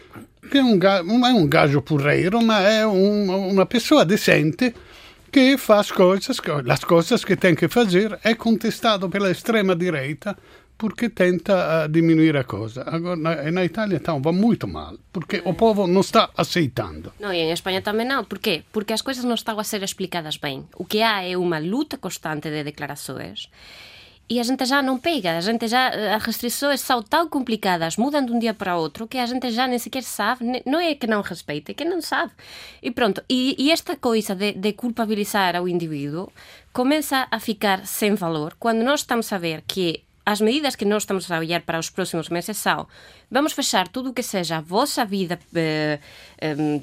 que 0.49 0.57
é 0.57 0.63
um, 0.63 0.77
não 1.03 1.27
é 1.27 1.33
um 1.33 1.47
gajo 1.47 1.81
porreiro, 1.81 2.41
mas 2.41 2.65
é 2.65 2.87
um, 2.87 3.51
uma 3.51 3.65
pessoa 3.65 4.03
decente 4.03 4.73
que 5.31 5.57
faz 5.57 5.91
coisas, 5.91 6.37
as 6.69 6.83
coisas 6.83 7.23
que 7.25 7.35
tem 7.35 7.55
que 7.55 7.67
fazer, 7.67 8.19
é 8.23 8.33
contestado 8.35 9.09
pela 9.09 9.31
extrema 9.31 9.75
direita 9.75 10.37
porque 10.77 11.09
tenta 11.09 11.85
uh, 11.85 11.89
diminuir 11.89 12.35
a 12.35 12.43
coisa. 12.43 12.83
Agora, 12.87 13.15
na, 13.15 13.51
na 13.51 13.65
Itália 13.65 13.97
então, 13.97 14.21
va 14.21 14.31
muito 14.31 14.67
mal, 14.67 14.95
porque 15.11 15.41
o 15.45 15.53
povo 15.53 15.87
não 15.87 16.01
está 16.01 16.29
aceitando. 16.35 17.13
Não, 17.19 17.33
e 17.33 17.37
em 17.37 17.51
Espanha 17.51 17.81
também 17.81 18.05
não. 18.05 18.23
Por 18.23 18.39
quê? 18.39 18.63
Porque 18.71 18.93
as 18.93 19.01
coisas 19.01 19.23
não 19.23 19.35
estão 19.35 19.59
a 19.59 19.63
ser 19.63 19.83
explicadas 19.83 20.37
bem. 20.37 20.67
O 20.75 20.85
que 20.85 21.01
há 21.01 21.23
é 21.23 21.37
uma 21.37 21.59
luta 21.59 21.97
constante 21.97 22.49
de 22.49 22.63
declarações 22.63 23.49
e 24.29 24.39
a 24.39 24.43
gente 24.43 24.65
já 24.65 24.81
não 24.81 24.97
pega, 24.97 25.37
a 25.37 25.41
gente 25.41 25.67
já 25.67 25.89
as 26.15 26.23
restrições 26.23 26.79
são 26.81 27.03
tão 27.03 27.27
complicadas, 27.27 27.97
mudam 27.97 28.25
de 28.25 28.31
um 28.31 28.39
dia 28.39 28.53
para 28.53 28.77
outro 28.77 29.07
que 29.07 29.17
a 29.17 29.25
gente 29.25 29.51
já 29.51 29.67
nem 29.67 29.77
sequer 29.77 30.03
sabe, 30.03 30.63
não 30.65 30.79
é 30.79 30.95
que 30.95 31.05
não 31.05 31.21
respeita, 31.21 31.71
é 31.71 31.75
que 31.75 31.83
não 31.83 32.01
sabe. 32.01 32.31
E 32.81 32.89
pronto, 32.89 33.21
e, 33.29 33.55
e 33.59 33.71
esta 33.71 33.95
coisa 33.97 34.33
de, 34.33 34.53
de 34.53 34.73
culpabilizar 34.73 35.61
o 35.61 35.67
indivíduo 35.67 36.31
começa 36.71 37.27
a 37.29 37.39
ficar 37.39 37.85
sem 37.85 38.15
valor 38.15 38.55
quando 38.57 38.81
nós 38.81 39.01
estamos 39.01 39.31
a 39.31 39.37
ver 39.37 39.63
que 39.67 40.03
as 40.25 40.39
medidas 40.39 40.75
que 40.75 40.85
nós 40.85 41.03
estamos 41.03 41.29
a 41.29 41.39
olhar 41.39 41.61
para 41.61 41.77
os 41.77 41.89
próximos 41.89 42.29
meses 42.29 42.57
são 42.57 42.87
vamos 43.29 43.51
fechar 43.51 43.87
tudo 43.87 44.11
o 44.11 44.13
que 44.13 44.23
seja 44.23 44.57
a 44.57 44.61
vossa 44.61 45.03
vida 45.03 45.39
eh, 45.53 45.99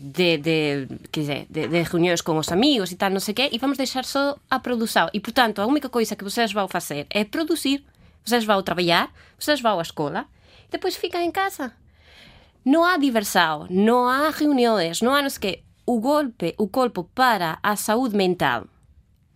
de, 0.03 0.37
de, 0.39 0.89
dizer, 1.11 1.47
de, 1.49 1.69
de 1.69 1.83
reuniões 1.83 2.21
com 2.21 2.37
os 2.37 2.51
amigos 2.53 2.93
e 2.93 2.97
tal, 2.97 3.11
não 3.11 3.21
sei 3.21 3.33
o 3.33 3.35
quê, 3.37 3.49
e 3.53 3.59
vamos 3.59 3.79
deixar 3.79 4.05
só 4.05 4.37
a 4.51 4.59
produção. 4.59 5.09
E, 5.13 5.21
portanto, 5.21 5.61
a 5.61 5.67
única 5.67 5.89
coisa 5.89 6.15
que 6.17 6.25
vocês 6.25 6.53
vão 6.53 6.69
fazer 6.69 7.07
é 7.09 7.25
produzir. 7.25 7.85
Vocês 8.25 8.45
vão 8.45 8.63
trabalhar, 8.63 9.11
vocês 9.39 9.61
vão 9.61 9.79
à 9.79 9.83
escola, 9.83 10.27
e 10.69 10.73
depois 10.73 10.97
ficam 10.97 11.23
em 11.23 11.31
casa. 11.31 11.73
Não 12.65 12.85
há 12.85 12.99
diversão, 12.99 13.67
não 13.71 14.07
há 14.07 14.29
reuniões, 14.31 15.01
não 15.01 15.15
há 15.15 15.23
não 15.23 15.31
sei 15.31 15.39
o 15.39 15.41
quê. 15.41 15.63
O 15.87 15.99
golpe, 15.99 16.55
o 16.59 16.67
golpe 16.67 17.03
para 17.15 17.59
a 17.63 17.75
saúde 17.75 18.17
mental 18.17 18.67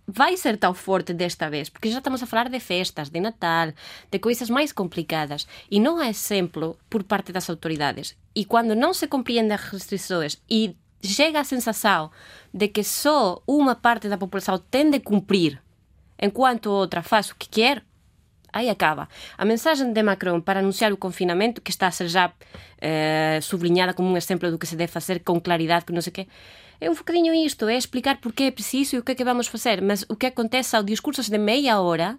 vai 0.06 0.36
ser 0.36 0.58
tão 0.58 0.74
forte 0.74 1.12
desta 1.14 1.48
vez, 1.48 1.68
porque 1.68 1.90
já 1.90 1.98
estamos 1.98 2.22
a 2.22 2.26
falar 2.26 2.48
de 2.48 2.60
festas, 2.60 3.08
de 3.08 3.20
Natal, 3.20 3.72
de 4.10 4.18
coisas 4.18 4.50
mais 4.50 4.72
complicadas. 4.72 5.46
E 5.70 5.80
não 5.80 5.98
há 5.98 6.08
exemplo 6.08 6.78
por 6.90 7.02
parte 7.04 7.32
das 7.32 7.48
autoridades. 7.48 8.16
E 8.34 8.44
quando 8.44 8.74
não 8.74 8.92
se 8.92 9.06
compreendem 9.06 9.52
as 9.52 9.64
restrições 9.64 10.40
e 10.48 10.76
chega 11.02 11.40
a 11.40 11.44
sensação 11.44 12.10
de 12.52 12.68
que 12.68 12.82
só 12.84 13.42
uma 13.46 13.74
parte 13.74 14.08
da 14.08 14.18
população 14.18 14.58
tem 14.58 14.90
de 14.90 15.00
cumprir, 15.00 15.60
enquanto 16.18 16.66
outra 16.66 17.02
faz 17.02 17.30
o 17.30 17.36
que 17.36 17.48
quer, 17.48 17.82
aí 18.52 18.70
acaba. 18.70 19.08
A 19.36 19.44
mensagem 19.44 19.92
de 19.92 20.02
Macron 20.02 20.40
para 20.40 20.60
anunciar 20.60 20.92
o 20.92 20.96
confinamento, 20.96 21.60
que 21.60 21.70
está 21.70 21.88
a 21.88 21.90
ser 21.90 22.08
já 22.08 22.32
eh, 22.80 23.40
sublinhada 23.42 23.92
como 23.92 24.08
um 24.08 24.16
exemplo 24.16 24.50
do 24.50 24.58
que 24.58 24.66
se 24.66 24.76
deve 24.76 24.92
fazer 24.92 25.20
com 25.20 25.40
claridade, 25.40 25.84
que 25.84 25.92
não 25.92 26.00
sei 26.00 26.10
o 26.10 26.14
quê, 26.14 26.28
é 26.84 26.90
um 26.90 26.94
bocadinho 26.94 27.32
isto, 27.34 27.66
é 27.66 27.78
explicar 27.78 28.18
porque 28.20 28.44
é 28.44 28.50
preciso 28.50 28.96
e 28.96 28.98
o 28.98 29.02
que 29.02 29.12
é 29.12 29.14
que 29.14 29.24
vamos 29.24 29.46
fazer. 29.46 29.80
Mas 29.80 30.04
o 30.08 30.14
que 30.14 30.26
acontece 30.26 30.76
ao 30.76 30.82
discursos 30.82 31.30
de 31.30 31.38
meia 31.38 31.80
hora, 31.80 32.18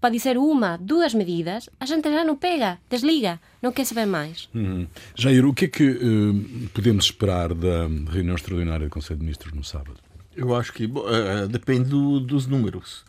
para 0.00 0.10
dizer 0.10 0.38
uma, 0.38 0.76
duas 0.76 1.12
medidas, 1.14 1.68
a 1.80 1.84
gente 1.84 2.08
já 2.08 2.24
não 2.24 2.36
pega, 2.36 2.78
desliga, 2.88 3.40
não 3.60 3.72
quer 3.72 3.84
saber 3.84 4.06
mais. 4.06 4.48
Uhum. 4.54 4.86
Jair, 5.16 5.44
o 5.44 5.52
que 5.52 5.64
é 5.64 5.68
que 5.68 5.90
uh, 5.90 6.68
podemos 6.72 7.06
esperar 7.06 7.52
da 7.54 7.88
reunião 8.08 8.36
extraordinária 8.36 8.86
do 8.86 8.90
Conselho 8.90 9.18
de 9.18 9.24
Ministros 9.24 9.52
no 9.52 9.64
sábado? 9.64 9.96
Eu 10.36 10.54
acho 10.54 10.72
que 10.72 10.84
uh, 10.84 11.48
depende 11.48 11.88
do, 11.90 12.20
dos 12.20 12.46
números. 12.46 13.04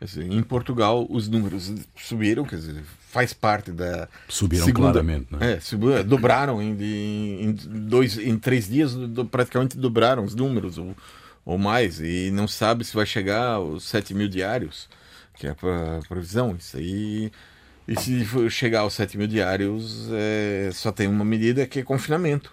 Assim, 0.00 0.28
em 0.28 0.42
Portugal, 0.42 1.06
os 1.08 1.28
números 1.28 1.72
subiram, 1.96 2.44
quer 2.44 2.56
dizer, 2.56 2.82
faz 3.08 3.32
parte 3.32 3.72
da. 3.72 4.08
Subiram 4.28 4.64
segunda, 4.64 4.92
claramente, 4.92 5.28
não 5.30 5.40
é? 5.40 6.02
dobraram 6.02 6.62
em, 6.62 6.72
em, 7.42 7.52
dois, 7.52 8.18
em 8.18 8.38
três 8.38 8.68
dias, 8.68 8.94
do, 8.94 9.24
praticamente 9.24 9.78
dobraram 9.78 10.24
os 10.24 10.34
números, 10.34 10.76
ou, 10.76 10.94
ou 11.44 11.56
mais, 11.56 12.00
e 12.00 12.30
não 12.30 12.46
sabe 12.46 12.84
se 12.84 12.94
vai 12.94 13.06
chegar 13.06 13.54
aos 13.54 13.84
7 13.84 14.12
mil 14.14 14.28
diários, 14.28 14.88
que 15.34 15.46
é 15.46 15.50
a 15.50 16.06
previsão. 16.06 16.54
Isso 16.58 16.76
aí. 16.76 17.32
E 17.86 17.98
se 17.98 18.50
chegar 18.50 18.80
aos 18.80 18.92
7 18.92 19.16
mil 19.16 19.26
diários, 19.26 20.08
é, 20.12 20.70
só 20.74 20.92
tem 20.92 21.08
uma 21.08 21.24
medida 21.24 21.66
que 21.66 21.80
é 21.80 21.82
confinamento. 21.82 22.52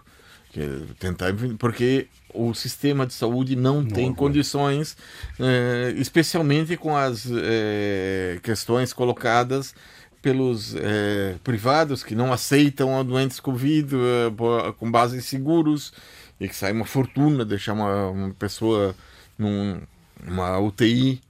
Que 0.51 0.61
é 0.61 0.79
tentar, 0.97 1.33
porque 1.59 2.07
o 2.33 2.53
sistema 2.53 3.05
de 3.05 3.13
saúde 3.13 3.57
não, 3.57 3.81
não 3.81 3.89
tem 3.89 4.13
condições, 4.13 4.95
é, 5.37 5.93
especialmente 5.97 6.77
com 6.77 6.95
as 6.95 7.27
é, 7.29 8.39
questões 8.41 8.93
colocadas 8.93 9.75
pelos 10.25 10.73
é, 10.75 11.35
privados 11.43 12.03
que 12.03 12.15
não 12.15 12.33
aceitam 12.33 13.05
doentes 13.05 13.39
Covid 13.39 13.95
é, 13.95 14.73
com 14.75 14.89
base 14.89 15.15
em 15.15 15.21
seguros 15.21 15.93
e 16.39 16.49
que 16.49 16.55
sai 16.55 16.71
uma 16.71 16.83
fortuna 16.83 17.45
deixar 17.45 17.73
uma, 17.73 18.07
uma 18.09 18.33
pessoa 18.33 18.95
numa 19.37 20.59
UTI 20.59 21.21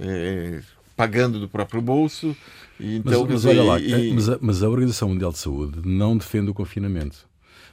é, 0.00 0.62
pagando 0.96 1.38
do 1.38 1.46
próprio 1.46 1.82
bolso. 1.82 2.34
então, 2.80 3.26
mas, 3.26 3.32
mas 3.32 3.44
olha 3.44 3.62
lá, 3.62 3.78
e... 3.78 4.14
mas, 4.14 4.30
a, 4.30 4.38
mas 4.40 4.62
a 4.62 4.68
Organização 4.70 5.10
Mundial 5.10 5.30
de 5.30 5.38
Saúde 5.38 5.86
não 5.86 6.16
defende 6.16 6.48
o 6.48 6.54
confinamento 6.54 7.27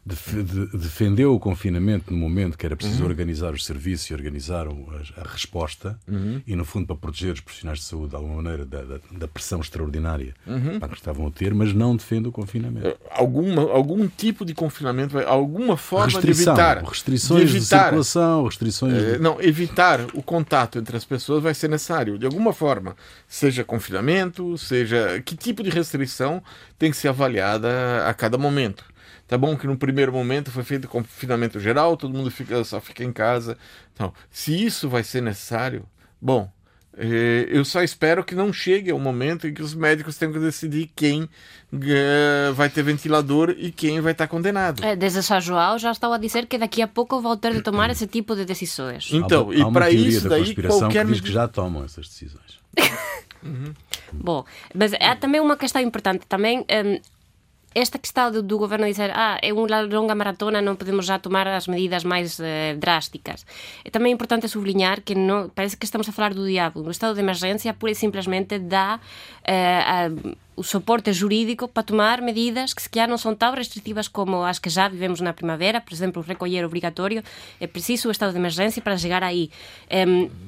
defendeu 0.06 1.34
o 1.34 1.40
confinamento 1.40 2.14
no 2.14 2.18
momento 2.18 2.56
que 2.56 2.66
era 2.66 2.76
preciso 2.76 3.02
uhum. 3.02 3.10
organizar 3.10 3.54
os 3.54 3.66
serviços 3.66 4.08
e 4.12 4.14
organizar 4.14 4.68
a, 4.68 5.22
a 5.22 5.28
resposta 5.28 6.00
uhum. 6.08 6.42
e, 6.46 6.56
no 6.56 6.64
fundo, 6.64 6.86
para 6.86 6.96
proteger 6.96 7.34
os 7.34 7.40
profissionais 7.40 7.80
de 7.80 7.86
saúde 7.86 8.10
de 8.10 8.16
alguma 8.16 8.36
maneira 8.36 8.64
da, 8.64 8.84
da, 8.84 9.00
da 9.12 9.28
pressão 9.28 9.60
extraordinária 9.60 10.36
uhum. 10.46 10.80
que 10.80 10.94
estavam 10.94 11.26
a 11.26 11.32
ter, 11.32 11.56
mas 11.56 11.74
não 11.74 11.96
defende 11.96 12.28
o 12.28 12.32
confinamento. 12.32 12.88
Eh, 12.88 12.96
alguma, 13.10 13.64
algum 13.64 14.08
tipo 14.08 14.46
de 14.46 14.54
confinamento, 14.54 15.18
alguma 15.18 15.76
forma 15.76 16.06
Restrição, 16.06 16.54
de 16.54 16.62
evitar. 16.62 16.84
Restrições 16.84 17.50
de, 17.50 17.58
evitar, 17.58 17.78
de 17.78 17.84
circulação, 17.84 18.46
restrições. 18.46 18.94
É, 18.94 19.18
Não, 19.18 19.42
evitar 19.42 20.02
o 20.14 20.22
contato 20.22 20.78
entre 20.78 20.96
as 20.96 21.04
pessoas 21.04 21.42
vai 21.42 21.56
ser 21.56 21.68
necessário, 21.68 22.20
de 22.20 22.28
alguma 22.28 22.54
forma. 22.54 22.96
Seja 23.28 23.64
confinamento, 23.64 24.56
seja. 24.56 25.20
Que 25.26 25.36
tipo 25.36 25.64
de 25.64 25.72
restrição 25.72 26.44
tem 26.78 26.92
que 26.92 26.98
ser 26.98 27.08
avaliada 27.08 28.06
a 28.08 28.14
cada 28.14 28.38
momento. 28.38 28.86
Tá 29.28 29.38
bom 29.38 29.58
que 29.58 29.66
no 29.66 29.78
primeiro 29.78 30.12
momento 30.12 30.52
foi 30.52 30.64
feito 30.64 30.88
confinamento 30.88 31.60
geral, 31.60 31.98
todo 31.98 32.14
mundo 32.14 32.30
fica, 32.30 32.64
só 32.64 32.80
fica 32.80 33.04
em 33.04 33.12
casa. 33.12 33.58
Então, 33.94 34.14
se 34.30 34.64
isso 34.64 34.88
vai 34.88 35.04
ser 35.04 35.22
necessário, 35.22 35.84
bom, 36.22 36.50
eh, 36.98 37.48
eu 37.50 37.66
só 37.66 37.82
espero 37.82 38.24
que 38.24 38.36
não 38.36 38.54
chegue 38.54 38.92
ao 38.92 39.00
momento 39.00 39.48
em 39.48 39.54
que 39.54 39.62
os 39.62 39.74
médicos 39.74 40.16
tenham 40.18 40.32
que 40.32 40.40
decidir 40.40 40.92
quem 40.96 41.28
eh, 41.74 42.52
vai 42.54 42.70
ter 42.70 42.84
ventilador 42.84 43.54
e 43.58 43.72
quem 43.72 44.00
vai 44.00 44.14
estar 44.14 44.28
condenado. 44.28 44.84
É, 44.84 44.96
desde 44.96 45.22
São 45.22 45.42
João 45.42 45.78
já 45.78 45.92
estava 45.92 46.16
a 46.16 46.18
dizer 46.18 46.46
que 46.46 46.58
daqui 46.58 46.82
a 46.82 46.88
pouco 46.88 47.20
vão 47.20 47.36
ter 47.36 47.54
de 47.54 47.62
tomar 47.62 47.90
esse 47.90 48.08
tipo 48.08 48.36
de 48.36 48.46
decisões. 48.46 49.10
Então, 49.12 49.50
há, 49.50 49.56
e 49.56 49.72
para 49.74 49.92
isso 49.92 50.30
daí 50.30 50.56
qualquer 50.56 51.06
que 51.06 51.12
diz 51.12 51.22
que 51.22 51.32
já 51.32 51.48
tomam 51.48 51.84
essas 51.84 52.08
decisões. 52.08 52.60
uhum. 53.44 53.74
Bom, 54.14 54.46
mas 54.74 54.94
há 54.94 55.16
também 55.16 55.42
uma 55.42 55.58
questão 55.58 55.82
importante 55.82 56.26
também. 56.28 56.60
Um, 56.60 57.15
esta 57.76 58.00
questão 58.00 58.32
do, 58.32 58.42
do 58.42 58.58
governo 58.58 58.86
dizer 58.86 59.12
ah, 59.14 59.38
é 59.42 59.52
uma 59.52 59.82
longa 59.82 60.16
maratona, 60.16 60.62
não 60.62 60.78
podemos 60.78 61.06
já 61.06 61.20
tomar 61.20 61.46
as 61.46 61.68
medidas 61.68 62.06
mais 62.06 62.40
eh, 62.40 62.76
drásticas. 62.76 63.46
É 63.84 63.90
também 63.90 64.14
importante 64.14 64.48
sublinhar 64.48 65.02
que 65.02 65.14
não, 65.14 65.50
parece 65.50 65.76
que 65.76 65.84
estamos 65.84 66.08
a 66.08 66.14
falar 66.14 66.34
do 66.34 66.48
diabo. 66.48 66.80
O 66.80 66.90
estado 66.90 67.14
de 67.14 67.20
emergência 67.20 67.74
pura 67.74 67.92
e 67.92 67.96
simplesmente 67.96 68.58
dá 68.58 68.98
eh, 69.44 69.82
a, 69.86 70.10
o 70.56 70.64
suporte 70.64 71.12
jurídico 71.12 71.68
para 71.68 71.84
tomar 71.84 72.22
medidas 72.22 72.74
que 72.74 72.90
calhar 72.90 73.10
não 73.10 73.18
são 73.18 73.36
tão 73.36 73.54
restritivas 73.54 74.08
como 74.08 74.44
as 74.44 74.58
que 74.58 74.70
já 74.70 74.88
vivemos 74.88 75.20
na 75.20 75.34
primavera, 75.34 75.82
por 75.82 75.94
exemplo, 75.94 76.22
o 76.22 76.26
recolher 76.26 76.64
obrigatório, 76.64 77.22
é 77.60 77.68
preciso 77.68 78.08
o 78.08 78.12
estado 78.12 78.32
de 78.32 78.38
emergência 78.38 78.82
para 78.82 78.98
chegar 78.98 79.22
aí. 79.22 79.52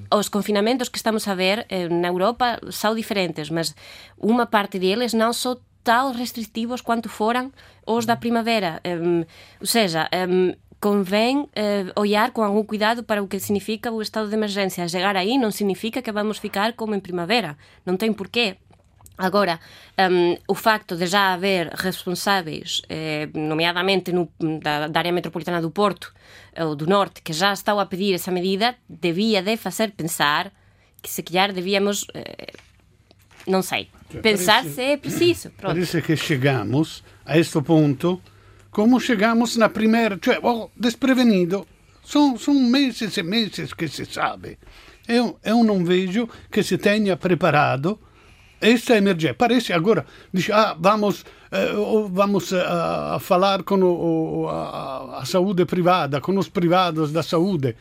Os 0.09 0.29
confinamentos 0.29 0.87
que 0.87 0.97
estamos 0.97 1.27
a 1.27 1.35
ver 1.35 1.65
eh, 1.67 1.89
na 1.89 2.07
Europa 2.07 2.57
são 2.71 2.95
diferentes, 2.95 3.49
mas 3.49 3.75
uma 4.17 4.45
parte 4.45 4.79
deles 4.79 5.13
não 5.13 5.33
são 5.33 5.57
tão 5.87 6.11
restritivos 6.11 6.81
quanto 6.81 7.07
foram 7.07 7.49
os 7.85 8.05
da 8.05 8.17
primavera. 8.17 8.81
Um, 8.85 9.23
ou 9.61 9.65
seja, 9.65 10.09
um, 10.29 10.53
convém 10.81 11.39
uh, 11.39 11.47
olhar 11.95 12.31
com 12.31 12.43
algum 12.43 12.61
cuidado 12.61 13.05
para 13.05 13.23
o 13.23 13.27
que 13.27 13.39
significa 13.39 13.89
o 13.89 14.01
estado 14.01 14.27
de 14.27 14.33
emergência. 14.33 14.85
Chegar 14.89 15.15
aí 15.15 15.37
não 15.37 15.49
significa 15.49 16.01
que 16.01 16.11
vamos 16.11 16.39
ficar 16.39 16.73
como 16.73 16.93
em 16.93 16.99
primavera. 16.99 17.57
Não 17.85 17.95
tem 17.95 18.11
porquê. 18.11 18.57
Agora, 19.17 19.61
um, 20.11 20.35
o 20.45 20.53
facto 20.53 20.97
de 20.97 21.07
já 21.07 21.33
haver 21.33 21.69
responsáveis, 21.73 22.81
eh, 22.87 23.27
nomeadamente 23.33 24.11
no, 24.11 24.29
da, 24.61 24.87
da, 24.87 24.99
área 24.99 25.11
metropolitana 25.11 25.59
do 25.59 25.71
Porto 25.71 26.13
ou 26.55 26.75
do 26.75 26.85
Norte, 26.85 27.23
que 27.23 27.33
já 27.33 27.51
estão 27.51 27.79
a 27.79 27.85
pedir 27.87 28.13
essa 28.13 28.29
medida, 28.29 28.75
devia 28.87 29.41
de 29.41 29.57
fazer 29.57 29.93
pensar 29.93 30.51
que 31.01 31.09
se 31.09 31.23
calhar 31.23 31.51
devíamos, 31.51 32.05
eh, 32.13 32.51
não 33.47 33.61
sei, 33.61 33.89
pensar 34.21 34.61
parece, 34.61 34.75
se 34.75 34.81
é 34.81 34.97
preciso. 34.97 35.49
Pronto. 35.51 35.73
Parece 35.73 36.01
que 36.01 36.15
chegamos 36.15 37.03
a 37.25 37.37
este 37.37 37.61
ponto 37.61 38.21
como 38.77 38.99
chegamos 38.99 39.57
na 39.57 39.69
primeira, 39.69 40.19
cioè, 40.21 40.37
oh, 40.43 40.69
desprevenido. 40.75 41.65
São, 42.03 42.37
são 42.37 42.53
meses 42.53 43.17
e 43.17 43.23
meses 43.23 43.73
que 43.73 43.87
se 43.87 44.05
sabe. 44.05 44.59
Eu, 45.07 45.39
eu 45.43 45.63
não 45.63 45.83
vejo 45.83 46.29
que 46.51 46.61
se 46.61 46.77
tenha 46.77 47.17
preparado 47.17 47.99
esta 48.61 48.95
emergência. 48.95 49.33
Parece 49.33 49.73
agora, 49.73 50.05
diz, 50.31 50.49
ah, 50.51 50.75
vamos, 50.79 51.25
eh, 51.51 51.73
vamos 52.11 52.53
a, 52.53 52.57
eh, 52.57 53.15
a 53.15 53.19
falar 53.19 53.63
com 53.63 53.81
o, 53.81 54.47
a, 54.47 55.21
a 55.21 55.25
saúde 55.25 55.65
privada, 55.65 56.21
com 56.21 56.37
os 56.37 56.47
privados 56.47 57.11
da 57.11 57.23
saúde. 57.23 57.75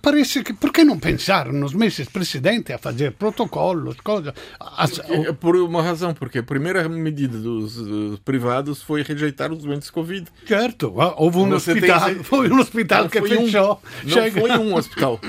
Parece 0.00 0.42
que. 0.42 0.52
Que 0.72 0.84
não 0.84 0.98
pensaram 0.98 1.52
meses 1.74 2.08
precedentes 2.08 2.74
a 2.74 2.78
fazer 2.78 3.12
protocolos, 3.12 3.96
coisas? 4.00 4.32
As, 4.58 5.00
por 5.38 5.54
uma 5.56 5.82
razão, 5.82 6.14
porque 6.14 6.38
a 6.38 6.42
primeira 6.42 6.88
medida 6.88 7.38
dos, 7.38 7.76
dos 7.76 8.18
privados 8.20 8.82
foi 8.82 9.02
rejeitar 9.02 9.52
os 9.52 9.64
doentes 9.64 9.90
Covid. 9.90 10.26
Certo, 10.46 10.94
houve 11.16 11.38
um 11.38 11.48
Você 11.50 11.72
hospital, 11.72 12.04
tem... 12.06 12.22
foi 12.22 12.50
um 12.50 12.58
hospital 12.58 13.08
que 13.08 13.20
fechou. 13.20 13.74
Um, 13.74 14.08
não 14.08 14.10
Chega. 14.10 14.40
foi 14.40 14.50
um 14.50 14.74
hospital. 14.74 15.20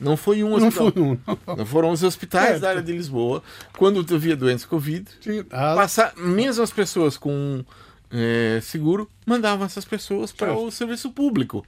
Não 0.00 0.16
foi 0.16 0.44
um 0.44 0.54
hospital. 0.54 0.84
Não, 0.84 0.92
foi 0.92 1.02
um. 1.02 1.18
não 1.56 1.66
foram 1.66 1.90
os 1.90 2.02
hospitais 2.02 2.46
certo. 2.46 2.60
da 2.60 2.68
área 2.70 2.82
de 2.82 2.92
Lisboa, 2.92 3.42
quando 3.76 4.04
havia 4.14 4.36
doentes 4.36 4.64
Covid, 4.64 5.06
ah. 5.50 5.74
passar, 5.74 6.14
mesmo 6.16 6.62
as 6.62 6.70
pessoas 6.70 7.16
com 7.16 7.64
é, 8.12 8.60
seguro, 8.62 9.08
mandavam 9.26 9.64
essas 9.64 9.84
pessoas 9.84 10.30
para 10.30 10.52
o 10.52 10.70
serviço 10.70 11.10
público. 11.10 11.64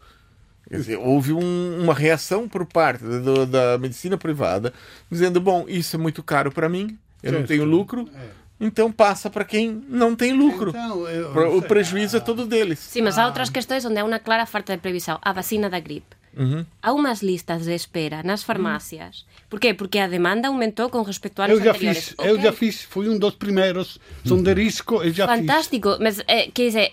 Quer 0.69 0.77
dizer, 0.77 0.97
houve 0.97 1.33
um, 1.33 1.81
uma 1.83 1.95
reação 1.95 2.49
por 2.49 2.65
parte 2.65 3.05
do, 3.05 3.47
da 3.47 3.77
medicina 3.79 4.17
privada, 4.17 4.73
dizendo: 5.11 5.41
bom, 5.41 5.67
isso 5.69 5.97
é 5.97 5.99
muito 5.99 6.23
caro 6.23 6.51
para 6.51 6.69
mim, 6.69 6.99
eu 7.23 7.31
certo. 7.31 7.41
não 7.41 7.47
tenho 7.47 7.65
lucro. 7.65 8.09
É. 8.15 8.45
Então 8.61 8.91
passa 8.91 9.29
para 9.29 9.45
quem 9.45 9.85
não 9.89 10.15
tem 10.15 10.33
lucro. 10.33 10.71
Então, 10.71 11.09
eu, 11.09 11.57
o 11.59 11.63
prejuízo 11.63 12.17
é 12.17 12.21
todo 12.21 12.47
deles. 12.47 12.79
Sim, 12.79 13.03
mas 13.03 13.19
há 13.19 13.27
outras 13.27 13.51
questões 13.51 13.85
onde 13.85 13.99
há 13.99 14.05
uma 14.05 14.19
clara 14.19 14.47
falta 14.47 14.75
de 14.75 14.81
previsão. 14.81 15.19
A 15.21 15.33
vacina 15.33 15.69
da 15.69 15.81
gripe. 15.81 16.17
Uhum. 16.37 16.65
Há 16.83 16.93
umas 16.93 17.23
listas 17.23 17.65
de 17.65 17.75
espera 17.75 18.23
nas 18.23 18.43
farmácias. 18.43 19.19
Uhum. 19.19 19.45
Por 19.51 19.61
quê? 19.61 19.75
Porque 19.75 19.99
a 19.99 20.09
demanda 20.09 20.49
aumentou 20.49 20.89
com 20.89 21.03
respeito 21.03 21.41
a 21.41 21.45
anos 21.45 21.59
eu 21.59 21.65
já 21.65 21.71
anteriores. 21.71 22.05
Fiz, 22.09 22.15
okay. 22.19 22.31
Eu 22.31 22.41
já 22.41 22.53
fiz, 22.53 22.83
fui 22.83 23.09
um 23.09 23.19
dos 23.19 23.35
primeiros. 23.35 23.99
São 24.25 24.43
de 24.43 24.53
risco 24.53 25.03
e 25.03 25.13
já 25.13 25.27
Fantástico, 25.27 25.91
fiz. 25.93 26.01
mas 26.01 26.21
é, 26.27 26.51
quer 26.51 26.67
dizer, 26.67 26.93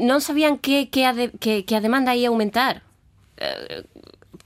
não 0.00 0.20
sabiam 0.20 0.56
que, 0.56 0.86
que, 0.86 1.04
a 1.04 1.12
de, 1.12 1.28
que, 1.28 1.62
que 1.62 1.74
a 1.74 1.80
demanda 1.80 2.14
ia 2.14 2.28
aumentar. 2.28 2.82
Uh, 3.36 4.02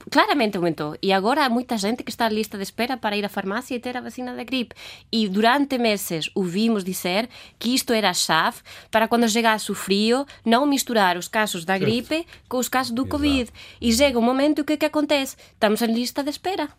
claramente 0.09 0.57
aumentou. 0.57 0.97
E 1.01 1.11
agora 1.11 1.45
há 1.45 1.49
muita 1.49 1.77
gente 1.77 2.03
que 2.03 2.09
está 2.09 2.25
à 2.25 2.29
lista 2.29 2.57
de 2.57 2.63
espera 2.63 2.97
para 2.97 3.17
ir 3.17 3.25
à 3.25 3.29
farmácia 3.29 3.75
e 3.75 3.79
ter 3.79 3.97
a 3.97 4.01
vacina 4.01 4.33
da 4.35 4.43
gripe. 4.43 4.75
E 5.11 5.27
durante 5.27 5.77
meses 5.77 6.29
ouvimos 6.33 6.83
dizer 6.83 7.29
que 7.59 7.73
isto 7.73 7.93
era 7.93 8.09
a 8.09 8.13
chave 8.13 8.57
para 8.89 9.07
quando 9.07 9.29
chegasse 9.29 9.71
o 9.71 9.75
frio 9.75 10.25
não 10.45 10.65
misturar 10.65 11.17
os 11.17 11.27
casos 11.27 11.65
da 11.65 11.77
gripe 11.77 12.25
com 12.47 12.57
os 12.57 12.69
casos 12.69 12.91
do 12.91 13.01
Exato. 13.01 13.11
Covid. 13.11 13.51
E 13.81 13.93
chega 13.93 14.19
um 14.19 14.21
momento 14.21 14.63
que 14.63 14.73
o 14.73 14.77
que 14.77 14.85
acontece? 14.85 15.35
Estamos 15.53 15.81
em 15.81 15.93
lista 15.93 16.23
de 16.23 16.29
espera. 16.29 16.69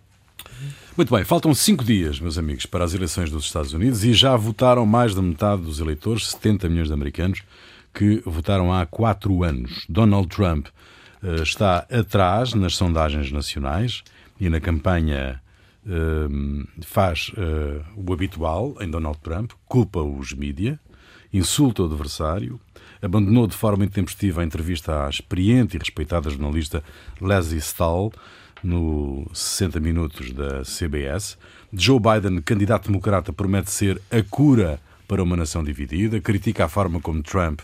Muito 0.96 1.14
bem, 1.14 1.24
faltam 1.24 1.54
cinco 1.54 1.84
dias, 1.84 2.18
meus 2.18 2.38
amigos, 2.38 2.66
para 2.66 2.84
as 2.84 2.94
eleições 2.94 3.30
dos 3.30 3.44
Estados 3.44 3.72
Unidos 3.72 4.04
e 4.04 4.12
já 4.12 4.34
votaram 4.36 4.84
mais 4.84 5.14
da 5.14 5.22
metade 5.22 5.62
dos 5.62 5.78
eleitores, 5.78 6.28
70 6.30 6.68
milhões 6.68 6.88
de 6.88 6.94
americanos, 6.94 7.42
que 7.92 8.22
votaram 8.24 8.72
há 8.72 8.86
quatro 8.86 9.42
anos. 9.42 9.84
Donald 9.88 10.28
Trump 10.28 10.68
uh, 11.22 11.42
está 11.42 11.86
atrás 11.90 12.54
nas 12.54 12.76
sondagens 12.76 13.32
nacionais 13.32 14.02
e 14.40 14.48
na 14.48 14.60
campanha 14.60 15.40
uh, 15.86 16.68
faz 16.82 17.30
uh, 17.30 17.84
o 17.96 18.12
habitual 18.12 18.76
em 18.80 18.90
Donald 18.90 19.18
Trump, 19.20 19.52
culpa 19.66 20.00
os 20.00 20.32
mídia, 20.32 20.78
insulta 21.32 21.82
o 21.82 21.86
adversário, 21.86 22.60
abandonou 23.02 23.46
de 23.46 23.56
forma 23.56 23.84
intempestiva 23.84 24.40
a 24.40 24.44
entrevista 24.44 25.06
à 25.06 25.08
experiente 25.08 25.76
e 25.76 25.78
respeitada 25.78 26.30
jornalista 26.30 26.82
Leslie 27.20 27.60
Stahl 27.60 28.12
no 28.62 29.28
60 29.32 29.78
Minutos 29.80 30.32
da 30.32 30.62
CBS. 30.64 31.36
Joe 31.72 32.00
Biden, 32.00 32.40
candidato 32.42 32.88
democrata, 32.88 33.32
promete 33.32 33.70
ser 33.70 34.00
a 34.10 34.22
cura 34.22 34.80
para 35.06 35.22
uma 35.22 35.36
nação 35.36 35.62
dividida, 35.62 36.20
critica 36.20 36.64
a 36.64 36.68
forma 36.68 37.00
como 37.00 37.22
Trump 37.22 37.60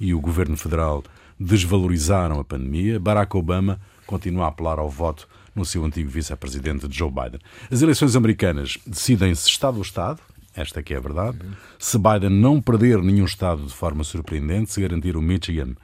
e 0.00 0.14
o 0.14 0.20
governo 0.20 0.56
federal 0.56 1.02
desvalorizaram 1.38 2.40
a 2.40 2.44
pandemia. 2.44 2.98
Barack 2.98 3.36
Obama 3.36 3.80
continua 4.06 4.46
a 4.46 4.48
apelar 4.48 4.78
ao 4.78 4.88
voto 4.88 5.28
no 5.54 5.64
seu 5.64 5.84
antigo 5.84 6.10
vice-presidente 6.10 6.86
Joe 6.90 7.10
Biden. 7.10 7.40
As 7.70 7.82
eleições 7.82 8.14
americanas 8.14 8.78
decidem-se 8.86 9.48
Estado 9.48 9.78
a 9.78 9.82
Estado, 9.82 10.20
esta 10.54 10.82
que 10.82 10.94
é 10.94 10.96
a 10.96 11.00
verdade. 11.00 11.38
Se 11.78 11.98
Biden 11.98 12.30
não 12.30 12.60
perder 12.60 13.02
nenhum 13.02 13.24
Estado 13.24 13.64
de 13.64 13.74
forma 13.74 14.04
surpreendente, 14.04 14.72
se 14.72 14.80
garantir 14.80 15.16
o 15.16 15.22
Michigan 15.22 15.74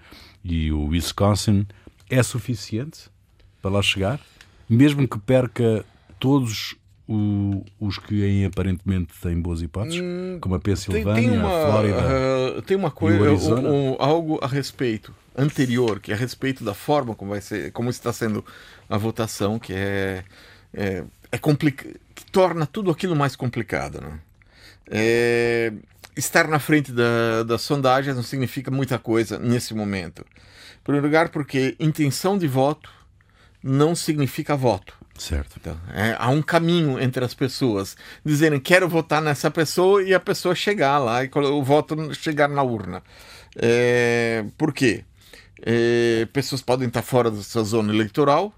e 0.45 0.71
o 0.73 0.87
Wisconsin, 0.87 1.67
é 2.09 2.23
suficiente 2.23 3.11
para 3.61 3.71
lá 3.71 3.83
chegar? 3.83 4.21
Mesmo 4.69 5.07
que 5.07 5.19
perca 5.19 5.85
todos 6.19 6.77
o, 7.09 7.65
os 7.81 7.99
que 7.99 8.23
aí 8.23 8.45
aparentemente 8.45 9.13
têm 9.21 9.41
boas 9.41 9.61
hipóteses, 9.61 10.01
hum, 10.01 10.39
como 10.41 10.55
a 10.55 10.61
Pensilvânia, 10.61 11.15
tem, 11.15 11.31
tem 11.31 11.39
uma, 11.39 11.49
a 11.49 11.67
Flórida. 11.67 11.99
Uh, 12.59 12.63
tem 12.63 12.77
uma 12.77 12.91
coisa, 12.91 13.55
um, 13.55 13.93
um, 13.93 13.97
algo 13.99 14.39
a 14.43 14.47
respeito 14.47 15.15
anterior, 15.37 16.01
que 16.01 16.13
é 16.13 16.15
a 16.15 16.19
respeito 16.19 16.65
da 16.65 16.75
forma 16.75 17.15
como 17.15 17.33
vai 17.33 17.41
ser, 17.41 17.73
como 17.73 17.91
está 17.91 18.13
sendo 18.13 18.45
a 18.89 18.97
votação, 18.97 19.59
que 19.59 19.73
é, 19.73 20.25
é, 20.73 21.05
é 21.31 21.39
complica, 21.39 21.89
que 22.15 22.25
torna 22.31 22.67
tudo 22.67 22.91
aquilo 22.91 23.17
mais 23.17 23.35
complicado. 23.35 24.01
Né? 24.01 24.21
É, 24.91 25.73
estar 26.17 26.47
na 26.47 26.59
frente 26.59 26.93
da, 26.93 27.43
das 27.43 27.63
sondagens 27.63 28.15
não 28.15 28.23
significa 28.23 28.71
muita 28.71 28.99
coisa 28.99 29.39
nesse 29.39 29.75
momento. 29.75 30.21
Em 30.21 30.85
primeiro 30.85 31.07
lugar, 31.07 31.31
porque 31.31 31.75
intenção 31.81 32.39
de 32.39 32.47
voto 32.47 32.91
não 33.63 33.95
significa 33.95 34.57
voto. 34.57 35.02
Certo. 35.19 35.57
Então, 35.61 35.79
é, 35.93 36.17
há 36.19 36.29
um 36.31 36.43
caminho 36.43 37.01
entre 37.01 37.25
as 37.25 37.35
pessoas 37.35 37.97
dizerem 38.25 38.59
quero 38.59 38.89
votar 38.89 39.21
nessa 39.23 39.51
pessoa 39.51 40.03
e 40.03 40.15
a 40.15 40.21
pessoa 40.21 40.55
chegar 40.55 40.99
lá 40.99 41.25
e 41.25 41.31
o 41.35 41.63
voto 41.63 42.15
chegar 42.15 42.49
na 42.49 42.63
urna. 42.63 43.03
É, 43.57 44.45
por 44.57 44.73
quê? 44.73 45.05
É, 45.65 46.27
pessoas 46.33 46.63
podem 46.63 46.89
estar 46.89 47.03
fora 47.03 47.31
da 47.31 47.43
sua 47.43 47.63
zona 47.63 47.93
eleitoral 47.93 48.53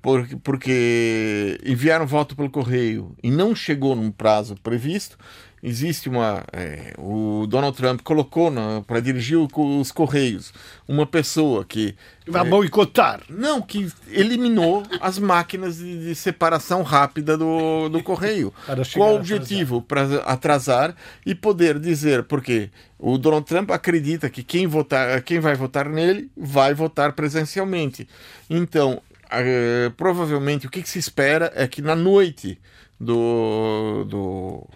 porque, 0.00 0.36
porque 0.36 1.60
enviaram 1.66 2.06
voto 2.06 2.36
pelo 2.36 2.48
correio 2.48 3.14
e 3.22 3.30
não 3.30 3.54
chegou 3.54 3.96
num 3.96 4.10
prazo 4.10 4.54
previsto 4.62 5.18
existe 5.66 6.08
uma. 6.08 6.44
É, 6.52 6.94
o 6.96 7.44
Donald 7.48 7.76
Trump 7.76 8.00
colocou 8.02 8.52
para 8.86 9.00
dirigir 9.00 9.36
os 9.36 9.90
Correios 9.90 10.52
uma 10.86 11.04
pessoa 11.04 11.64
que. 11.64 11.96
Vai 12.26 12.46
é, 12.46 12.48
boicotar. 12.48 13.20
Não, 13.28 13.60
que 13.60 13.92
eliminou 14.08 14.84
as 15.00 15.18
máquinas 15.18 15.78
de, 15.78 16.06
de 16.06 16.14
separação 16.14 16.82
rápida 16.82 17.36
do, 17.36 17.88
do 17.88 18.00
Correio. 18.00 18.54
Qual 18.94 19.14
o 19.14 19.16
objetivo? 19.16 19.82
Para 19.82 20.22
atrasar 20.24 20.94
e 21.24 21.34
poder 21.34 21.80
dizer, 21.80 22.22
porque 22.22 22.70
o 22.96 23.18
Donald 23.18 23.44
Trump 23.44 23.70
acredita 23.72 24.30
que 24.30 24.44
quem, 24.44 24.68
votar, 24.68 25.20
quem 25.22 25.40
vai 25.40 25.56
votar 25.56 25.88
nele 25.88 26.30
vai 26.36 26.74
votar 26.74 27.12
presencialmente. 27.12 28.08
Então, 28.48 29.02
é, 29.30 29.90
provavelmente 29.96 30.68
o 30.68 30.70
que, 30.70 30.80
que 30.80 30.88
se 30.88 31.00
espera 31.00 31.52
é 31.56 31.66
que 31.66 31.82
na 31.82 31.96
noite 31.96 32.56
do, 33.00 34.04
do 34.04 34.68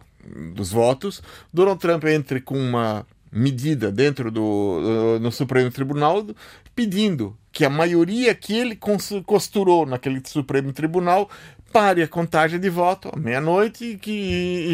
dos 0.55 0.71
votos, 0.71 1.23
Donald 1.53 1.81
Trump 1.81 2.05
entre 2.05 2.41
com 2.41 2.59
uma 2.59 3.07
medida 3.33 3.93
dentro 3.93 4.31
do 4.31 5.19
no 5.21 5.31
Supremo 5.31 5.71
Tribunal 5.71 6.27
pedindo 6.75 7.37
que 7.53 7.65
a 7.65 7.71
maioria 7.71 8.35
que 8.35 8.55
ele 8.55 8.79
costurou 9.25 9.87
naquele 9.87 10.21
Supremo 10.25 10.73
Tribunal 10.73 11.29
pare 11.73 12.03
a 12.03 12.09
contagem 12.09 12.59
de 12.59 12.69
voto 12.69 13.11
à 13.13 13.19
meia-noite 13.19 13.85
e 13.85 13.99
que 13.99 14.11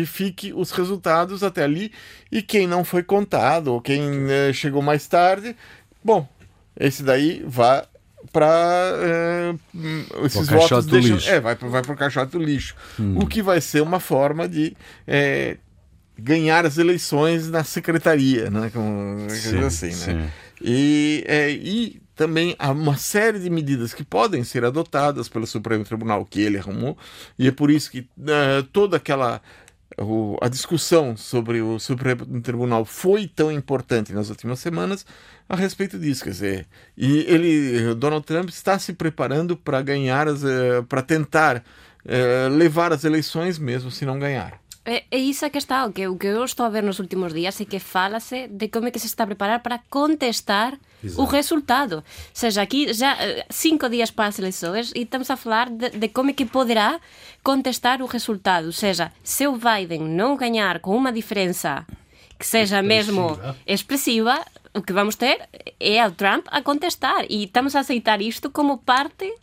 e 0.00 0.06
fique 0.06 0.52
os 0.52 0.70
resultados 0.70 1.42
até 1.42 1.64
ali. 1.64 1.92
E 2.30 2.42
quem 2.42 2.66
não 2.66 2.84
foi 2.84 3.02
contado 3.02 3.68
ou 3.68 3.80
quem 3.80 4.00
né, 4.00 4.52
chegou 4.52 4.82
mais 4.82 5.06
tarde, 5.06 5.56
bom, 6.02 6.26
esse 6.78 7.02
daí 7.02 7.42
vai 7.46 7.84
para 8.32 8.92
é, 9.00 9.54
esses 10.24 10.48
votos 10.48 10.86
deixam, 10.86 11.18
é, 11.32 11.40
vai, 11.40 11.54
vai 11.54 11.82
para 11.82 11.92
o 11.92 11.96
caixote 11.96 12.32
do 12.32 12.38
lixo. 12.38 12.74
Hum. 12.98 13.18
O 13.18 13.26
que 13.26 13.42
vai 13.42 13.60
ser 13.60 13.82
uma 13.82 14.00
forma 14.00 14.48
de 14.48 14.76
é, 15.06 15.56
ganhar 16.18 16.64
as 16.64 16.78
eleições 16.78 17.50
na 17.50 17.64
secretaria, 17.64 18.50
né? 18.50 18.70
Como, 18.72 19.28
sim, 19.30 19.58
assim, 19.62 20.12
né? 20.12 20.30
E, 20.62 21.24
é, 21.26 21.50
e 21.50 22.00
também 22.14 22.56
há 22.58 22.70
uma 22.70 22.96
série 22.96 23.38
de 23.38 23.50
medidas 23.50 23.92
que 23.92 24.02
podem 24.02 24.42
ser 24.42 24.64
adotadas 24.64 25.28
pelo 25.28 25.46
Supremo 25.46 25.84
Tribunal 25.84 26.24
que 26.24 26.40
ele 26.40 26.56
arrumou, 26.56 26.96
e 27.38 27.46
é 27.46 27.52
por 27.52 27.70
isso 27.70 27.90
que 27.90 28.00
uh, 28.00 28.62
toda 28.72 28.96
aquela 28.96 29.42
o, 29.98 30.36
a 30.42 30.48
discussão 30.48 31.16
sobre 31.16 31.60
o 31.60 31.78
Supremo 31.78 32.40
Tribunal 32.40 32.84
foi 32.84 33.26
tão 33.26 33.50
importante 33.50 34.12
nas 34.12 34.28
últimas 34.28 34.58
semanas 34.58 35.06
a 35.48 35.56
respeito 35.56 35.98
disso, 35.98 36.24
quer 36.24 36.30
dizer, 36.30 36.66
e 36.96 37.20
ele, 37.20 37.94
Donald 37.94 38.26
Trump 38.26 38.48
está 38.48 38.78
se 38.78 38.92
preparando 38.92 39.56
para 39.56 39.80
ganhar, 39.80 40.28
uh, 40.28 40.84
para 40.88 41.02
tentar 41.02 41.58
uh, 41.58 42.54
levar 42.54 42.92
as 42.92 43.04
eleições 43.04 43.58
mesmo 43.58 43.90
se 43.90 44.04
não 44.04 44.18
ganhar. 44.18 44.60
É, 44.86 45.02
é 45.10 45.18
isso 45.18 45.50
que 45.50 45.58
está, 45.58 45.84
o 45.84 45.92
que, 45.92 46.06
o 46.06 46.16
que 46.16 46.28
eu 46.28 46.44
estou 46.44 46.64
a 46.64 46.68
ver 46.68 46.84
nos 46.84 47.00
últimos 47.00 47.34
dias 47.34 47.60
é 47.60 47.64
que 47.64 47.80
fala-se 47.80 48.46
de 48.46 48.68
como 48.68 48.86
é 48.86 48.90
que 48.92 49.00
se 49.00 49.08
está 49.08 49.24
a 49.24 49.26
preparar 49.26 49.60
para 49.60 49.80
contestar 49.90 50.78
Exato. 51.02 51.20
o 51.20 51.24
resultado. 51.24 51.96
Ou 51.96 52.04
seja, 52.32 52.62
aqui 52.62 52.92
já 52.92 53.16
eh, 53.20 53.44
cinco 53.50 53.88
dias 53.88 54.12
para 54.12 54.26
as 54.26 54.38
eleições 54.38 54.92
e 54.94 55.02
estamos 55.02 55.28
a 55.28 55.36
falar 55.36 55.68
de, 55.68 55.90
de 55.90 56.08
como 56.08 56.30
é 56.30 56.32
que 56.32 56.46
poderá 56.46 57.00
contestar 57.42 58.00
o 58.00 58.06
resultado. 58.06 58.66
Ou 58.66 58.72
seja, 58.72 59.10
se 59.24 59.44
o 59.48 59.58
Biden 59.58 60.02
não 60.02 60.36
ganhar 60.36 60.78
com 60.78 60.96
uma 60.96 61.12
diferença 61.12 61.84
que 62.38 62.46
seja 62.46 62.80
mesmo 62.80 63.36
expressiva, 63.66 64.44
o 64.72 64.82
que 64.82 64.92
vamos 64.92 65.16
ter 65.16 65.48
é 65.80 66.06
o 66.06 66.12
Trump 66.12 66.46
a 66.48 66.62
contestar. 66.62 67.24
E 67.28 67.44
estamos 67.44 67.74
a 67.74 67.80
aceitar 67.80 68.20
isto 68.20 68.50
como 68.50 68.78
parte 68.78 69.34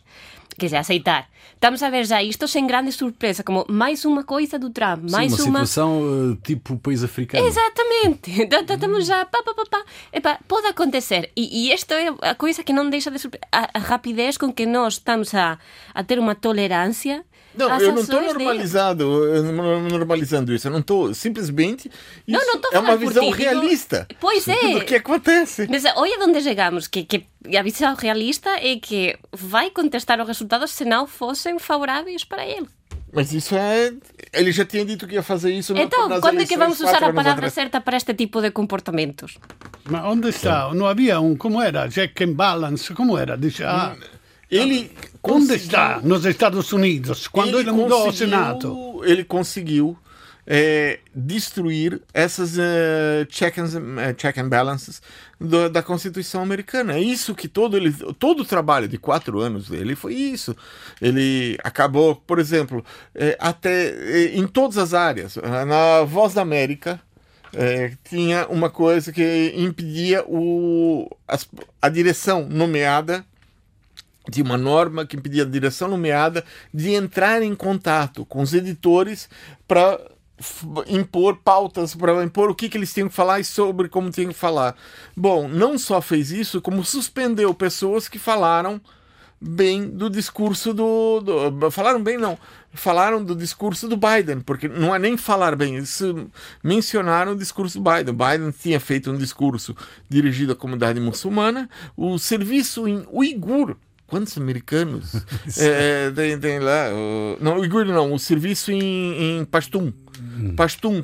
quer 0.58 0.66
dizer, 0.66 0.76
aceitar. 0.76 1.28
Estamos 1.54 1.82
a 1.82 1.90
ver 1.90 2.04
já 2.04 2.22
isto 2.22 2.46
sem 2.46 2.66
grande 2.66 2.92
surpresa, 2.92 3.42
como 3.42 3.64
mais 3.68 4.04
uma 4.04 4.22
coisa 4.24 4.58
do 4.58 4.70
Trump, 4.70 5.10
mais 5.10 5.32
Sim, 5.32 5.42
uma, 5.42 5.60
uma 5.60 5.66
situação 5.66 6.02
uh, 6.02 6.36
tipo 6.36 6.76
país 6.78 7.02
africano. 7.02 7.46
Exatamente. 7.46 8.30
Estamos 8.74 9.06
já, 9.06 9.24
pá, 9.24 9.42
pá, 9.42 9.54
pá, 9.54 9.64
pá. 9.70 9.84
Epa, 10.12 10.38
pode 10.46 10.66
acontecer. 10.66 11.30
E, 11.36 11.66
e 11.66 11.72
esta 11.72 11.94
é 11.94 12.12
a 12.22 12.34
coisa 12.34 12.62
que 12.62 12.72
não 12.72 12.88
deixa 12.88 13.10
de 13.10 13.18
surpreender. 13.18 13.48
A, 13.52 13.78
a, 13.78 13.80
rapidez 13.80 14.36
com 14.36 14.52
que 14.52 14.66
nós 14.66 14.94
estamos 14.94 15.34
a, 15.34 15.58
a 15.94 16.04
ter 16.04 16.18
uma 16.18 16.34
tolerância 16.34 17.24
não, 17.56 17.80
eu 17.80 17.92
não 17.92 18.02
estou 18.02 18.20
normalizado, 18.20 19.04
normalizando 19.90 20.52
isso. 20.52 20.66
Eu 20.66 20.72
não 20.72 20.80
estou 20.80 21.14
simplesmente. 21.14 21.90
Isso 22.26 22.46
não, 22.46 22.60
não 22.60 22.70
é 22.72 22.78
uma 22.78 22.96
visão 22.96 23.30
realista. 23.30 24.06
Pois 24.20 24.46
é. 24.48 24.74
Do 24.74 24.84
que 24.84 24.96
acontece. 24.96 25.66
Mas 25.70 25.84
olha 25.96 26.18
onde 26.22 26.40
chegamos, 26.42 26.88
que, 26.88 27.04
que 27.04 27.26
a 27.56 27.62
visão 27.62 27.94
realista 27.94 28.50
é 28.50 28.76
que 28.76 29.16
vai 29.32 29.70
contestar 29.70 30.20
os 30.20 30.26
resultados 30.26 30.70
se 30.70 30.84
não 30.84 31.06
fossem 31.06 31.58
favoráveis 31.58 32.24
para 32.24 32.44
ele. 32.46 32.66
Mas 33.12 33.32
isso 33.32 33.54
é. 33.54 33.92
Ele 34.32 34.50
já 34.50 34.64
tinha 34.64 34.84
dito 34.84 35.06
que 35.06 35.14
ia 35.14 35.22
fazer 35.22 35.52
isso. 35.52 35.72
Então, 35.76 36.20
quando 36.20 36.42
é 36.42 36.46
que 36.46 36.56
vamos 36.56 36.80
usar 36.80 37.04
a 37.04 37.12
palavra 37.12 37.48
certa 37.48 37.80
para 37.80 37.96
este 37.96 38.12
tipo 38.14 38.42
de 38.42 38.50
comportamentos? 38.50 39.38
Mas 39.84 40.04
onde 40.04 40.30
está? 40.30 40.74
Não 40.74 40.86
havia 40.86 41.20
um. 41.20 41.36
Como 41.36 41.62
era? 41.62 41.88
Check 41.88 42.20
and 42.22 42.32
balance? 42.32 42.92
Como 42.92 43.16
era? 43.16 43.36
Diz, 43.38 43.60
ah, 43.60 43.94
ele 44.50 44.90
Onde 45.22 45.54
está? 45.54 46.00
Nos 46.02 46.24
Estados 46.26 46.70
Unidos, 46.72 47.26
quando 47.26 47.58
ele, 47.58 47.70
ele 47.70 47.72
mudou 47.72 48.02
ao 48.02 48.12
Senado. 48.12 49.00
Ele 49.04 49.24
conseguiu 49.24 49.96
é, 50.46 50.98
destruir 51.14 52.00
essas 52.12 52.58
uh, 52.58 53.24
check, 53.28 53.56
and, 53.58 53.64
uh, 53.64 54.14
check 54.14 54.36
and 54.36 54.48
balances 54.50 55.00
do, 55.40 55.70
da 55.70 55.82
Constituição 55.82 56.42
americana. 56.42 56.94
É 56.94 57.00
isso 57.00 57.34
que 57.34 57.48
todo, 57.48 57.76
ele, 57.76 57.90
todo 58.18 58.40
o 58.40 58.44
trabalho 58.44 58.86
de 58.86 58.98
quatro 58.98 59.40
anos 59.40 59.68
dele 59.68 59.96
foi 59.96 60.14
isso. 60.14 60.54
Ele 61.00 61.56
acabou, 61.64 62.14
por 62.14 62.38
exemplo, 62.38 62.84
é, 63.14 63.36
até 63.40 63.88
é, 63.88 64.36
em 64.36 64.46
todas 64.46 64.76
as 64.76 64.92
áreas. 64.92 65.36
Na 65.36 66.02
Voz 66.04 66.34
da 66.34 66.42
América, 66.42 67.00
é, 67.54 67.92
tinha 68.04 68.46
uma 68.48 68.68
coisa 68.68 69.10
que 69.10 69.54
impedia 69.56 70.22
o, 70.26 71.08
a 71.80 71.88
direção 71.88 72.46
nomeada 72.46 73.24
de 74.28 74.42
uma 74.42 74.56
norma 74.56 75.06
que 75.06 75.16
impedia 75.16 75.42
a 75.42 75.46
direção 75.46 75.88
nomeada 75.88 76.44
de 76.72 76.92
entrar 76.92 77.42
em 77.42 77.54
contato 77.54 78.24
com 78.24 78.42
os 78.42 78.54
editores 78.54 79.28
para 79.68 80.00
impor 80.88 81.36
pautas, 81.36 81.94
para 81.94 82.24
impor 82.24 82.50
o 82.50 82.54
que, 82.54 82.68
que 82.68 82.76
eles 82.76 82.92
tinham 82.92 83.08
que 83.08 83.14
falar 83.14 83.40
e 83.40 83.44
sobre 83.44 83.88
como 83.88 84.10
tinham 84.10 84.32
que 84.32 84.38
falar. 84.38 84.74
Bom, 85.16 85.48
não 85.48 85.78
só 85.78 86.00
fez 86.00 86.30
isso, 86.30 86.60
como 86.60 86.84
suspendeu 86.84 87.54
pessoas 87.54 88.08
que 88.08 88.18
falaram 88.18 88.80
bem 89.40 89.88
do 89.88 90.08
discurso 90.08 90.72
do, 90.72 91.20
do, 91.20 91.70
falaram 91.70 92.02
bem 92.02 92.16
não 92.16 92.38
falaram 92.72 93.22
do 93.22 93.36
discurso 93.36 93.86
do 93.86 93.96
Biden 93.96 94.40
porque 94.40 94.68
não 94.68 94.94
é 94.94 94.98
nem 94.98 95.18
falar 95.18 95.54
bem 95.54 95.76
eles 95.76 96.00
mencionaram 96.62 97.32
o 97.32 97.36
discurso 97.36 97.78
do 97.78 97.90
Biden 97.90 98.14
Biden 98.14 98.50
tinha 98.52 98.80
feito 98.80 99.10
um 99.10 99.18
discurso 99.18 99.76
dirigido 100.08 100.52
à 100.52 100.56
comunidade 100.56 100.98
muçulmana 100.98 101.68
o 101.94 102.18
serviço 102.18 102.88
em 102.88 103.04
Uigur 103.12 103.76
Quantos 104.14 104.38
americanos 104.38 105.12
é, 105.58 106.08
tem, 106.12 106.38
tem, 106.38 106.60
lá? 106.60 106.88
O, 106.92 107.36
não, 107.40 107.58
o 107.58 107.84
não, 107.92 108.12
o 108.12 108.18
serviço 108.20 108.70
em, 108.70 109.40
em 109.40 109.44
Pastum. 109.44 109.92
Pastum 110.56 111.02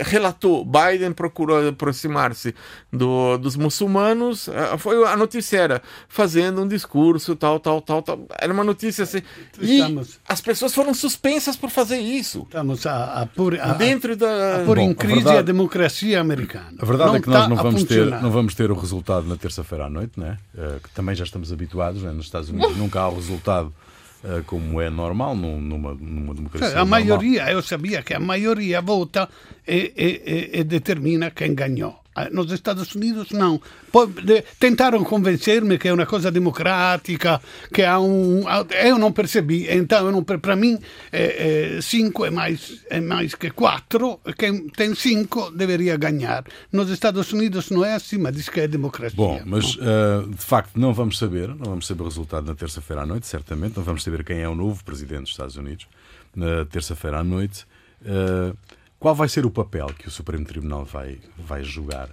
relatou, 0.00 0.64
Biden 0.64 1.12
procurou 1.12 1.68
aproximar-se 1.68 2.54
do, 2.92 3.36
dos 3.38 3.56
muçulmanos, 3.56 4.48
foi 4.78 5.04
a 5.06 5.16
notícia 5.16 5.58
era 5.58 5.82
fazendo 6.08 6.62
um 6.62 6.68
discurso, 6.68 7.34
tal, 7.36 7.58
tal, 7.58 7.80
tal, 7.80 8.02
tal. 8.02 8.26
Era 8.38 8.52
uma 8.52 8.64
notícia 8.64 9.04
assim. 9.04 9.22
Estamos, 9.60 10.14
e 10.14 10.18
as 10.28 10.40
pessoas 10.40 10.74
foram 10.74 10.94
suspensas 10.94 11.56
por 11.56 11.70
fazer 11.70 11.98
isso. 11.98 12.42
Estamos 12.42 12.86
a, 12.86 13.22
a 13.22 13.26
pôr, 13.26 13.58
a, 13.58 13.72
dentro 13.74 14.16
da 14.16 14.62
a 14.62 14.64
pôr 14.64 14.78
em 14.78 14.94
crise 14.94 15.12
a, 15.12 15.16
verdade, 15.16 15.38
a, 15.38 15.42
democracia 15.42 16.20
americana. 16.20 16.74
A 16.78 16.84
verdade 16.84 17.10
não 17.10 17.16
é 17.16 17.20
que 17.20 17.28
nós 17.28 17.48
não 17.48 17.56
vamos, 17.56 17.84
ter, 17.84 18.06
não 18.22 18.30
vamos 18.30 18.54
ter 18.54 18.70
o 18.70 18.74
resultado 18.74 19.26
na 19.26 19.36
terça-feira 19.36 19.86
à 19.86 19.90
noite, 19.90 20.18
né? 20.18 20.36
Uh, 20.54 20.80
que 20.80 20.90
também 20.90 21.14
já 21.14 21.24
estamos 21.24 21.52
habituados, 21.52 22.02
né? 22.02 22.12
nos 22.12 22.26
Estados 22.26 22.48
Unidos 22.48 22.76
nunca 22.78 23.00
há 23.00 23.08
o 23.08 23.14
resultado 23.16 23.72
eh, 23.72 23.91
como 24.46 24.80
é 24.80 24.88
normal 24.88 25.34
numa, 25.34 25.94
numa 25.94 26.34
democracia. 26.34 26.78
a 26.78 26.84
maioria, 26.84 27.50
eu 27.50 27.62
sabia 27.62 28.02
que 28.02 28.14
a 28.14 28.20
maioria 28.20 28.80
vota 28.80 29.28
e, 29.66 29.92
e, 29.96 30.60
e 30.60 30.64
determina 30.64 31.30
quem 31.30 31.54
ganhou. 31.54 32.01
Ah, 32.14 32.28
nos 32.30 32.52
Estados 32.52 32.94
Unidos 32.94 33.30
não. 33.30 33.60
Tentaram 34.58 35.02
convencer-me 35.02 35.78
que 35.78 35.88
é 35.88 35.92
uma 35.92 36.04
coisa 36.04 36.30
democrática, 36.30 37.40
que 37.72 37.82
há 37.82 37.98
um. 37.98 38.44
Eu 38.70 38.98
não 38.98 39.10
percebi. 39.12 39.66
Então, 39.70 40.22
para 40.22 40.54
mim, 40.54 40.78
é, 41.10 41.76
é, 41.76 41.80
cinco 41.80 42.26
é 42.26 42.30
mais, 42.30 42.82
é 42.90 43.00
mais 43.00 43.34
que 43.34 43.50
quatro. 43.50 44.20
Quem 44.36 44.68
tem 44.68 44.94
cinco 44.94 45.50
deveria 45.50 45.96
ganhar. 45.96 46.44
Nos 46.70 46.90
Estados 46.90 47.32
Unidos 47.32 47.70
não 47.70 47.84
é 47.84 47.94
assim, 47.94 48.18
mas 48.18 48.36
diz 48.36 48.48
que 48.48 48.60
é 48.60 48.68
democracia. 48.68 49.16
Bom, 49.16 49.40
mas 49.46 49.74
uh, 49.76 50.28
de 50.28 50.44
facto 50.44 50.78
não 50.78 50.92
vamos 50.92 51.18
saber. 51.18 51.48
Não 51.48 51.64
vamos 51.64 51.86
saber 51.86 52.02
o 52.02 52.06
resultado 52.06 52.46
na 52.46 52.54
terça-feira 52.54 53.02
à 53.02 53.06
noite, 53.06 53.26
certamente. 53.26 53.76
Não 53.76 53.84
vamos 53.84 54.02
saber 54.02 54.22
quem 54.22 54.40
é 54.40 54.48
o 54.48 54.54
novo 54.54 54.84
presidente 54.84 55.22
dos 55.22 55.30
Estados 55.30 55.56
Unidos 55.56 55.86
na 56.36 56.66
terça-feira 56.66 57.20
à 57.20 57.24
noite. 57.24 57.64
Uh, 58.02 58.56
qual 59.02 59.16
vai 59.16 59.28
ser 59.28 59.44
o 59.44 59.50
papel 59.50 59.88
que 59.98 60.06
o 60.06 60.10
Supremo 60.10 60.44
Tribunal 60.44 60.84
vai, 60.84 61.18
vai 61.36 61.64
jogar 61.64 62.08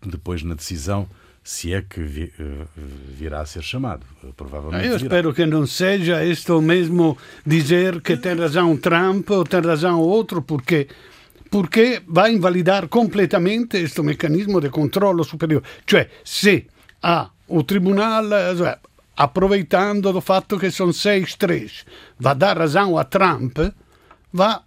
depois 0.00 0.42
na 0.44 0.54
decisão? 0.54 1.08
se 1.42 1.72
é 1.72 1.82
que 1.82 2.00
eh, 2.38 2.66
virá 3.18 3.40
a 3.40 3.46
ser 3.46 3.62
chamado. 3.62 4.04
Provavelmente 4.36 4.84
Eu 4.86 4.98
virá. 4.98 5.02
espero 5.02 5.34
que 5.34 5.46
não 5.46 5.66
seja 5.66 6.22
isto 6.22 6.60
mesmo 6.60 7.16
dizer 7.44 8.02
que 8.02 8.16
tem 8.18 8.36
razão 8.36 8.76
Trump 8.76 9.30
ou 9.30 9.42
tem 9.44 9.60
razão 9.60 9.98
outro, 10.00 10.42
porque 10.42 10.86
porque 11.50 12.02
vai 12.06 12.32
invalidar 12.32 12.86
completamente 12.88 13.78
este 13.78 14.02
mecanismo 14.02 14.60
de 14.60 14.68
controllo 14.68 15.24
superiore. 15.24 15.64
Cioè, 15.84 16.08
se 16.22 16.66
ha 17.02 17.28
o 17.48 17.64
tribunale, 17.64 18.54
cioè, 18.56 18.78
approveitando 19.14 20.12
do 20.12 20.20
fatto 20.20 20.56
che 20.56 20.70
sono 20.70 20.92
6-3, 20.92 21.84
va 22.18 22.30
a 22.30 22.34
dar 22.34 22.56
razão 22.56 22.96
a 22.96 23.04
Trump, 23.04 23.58
va 24.30 24.62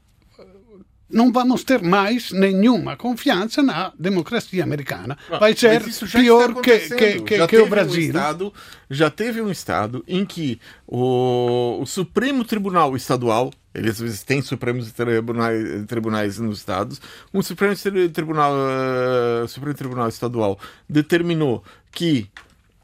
não 1.14 1.32
vamos 1.32 1.64
ter 1.64 1.82
mais 1.82 2.32
nenhuma 2.32 2.98
confiança 2.98 3.62
na 3.62 3.94
democracia 3.98 4.64
americana. 4.64 5.18
Vai 5.40 5.56
ser 5.56 5.82
pior 6.12 6.56
que, 6.56 6.80
que, 6.80 7.22
que, 7.22 7.48
que 7.48 7.58
o 7.58 7.68
Brasil. 7.68 8.02
Um 8.02 8.06
estado, 8.08 8.54
já 8.90 9.10
teve 9.10 9.42
um 9.42 9.52
estado 9.52 10.04
em 10.08 10.26
que 10.26 10.60
o, 10.88 11.80
o 11.80 11.86
Supremo 11.86 12.44
Tribunal 12.44 12.96
Estadual 12.96 13.52
Eles 13.74 14.24
têm 14.24 14.42
Supremos 14.42 14.92
Tribunais, 14.92 15.86
tribunais 15.86 16.40
nos 16.40 16.58
estados. 16.58 17.00
Um 17.34 17.42
Supremo 17.42 17.76
Tribunal, 18.12 18.54
uh, 18.54 19.48
Supremo 19.48 19.76
Tribunal 19.76 20.10
Estadual 20.10 20.60
determinou 20.90 21.64
que 21.92 22.28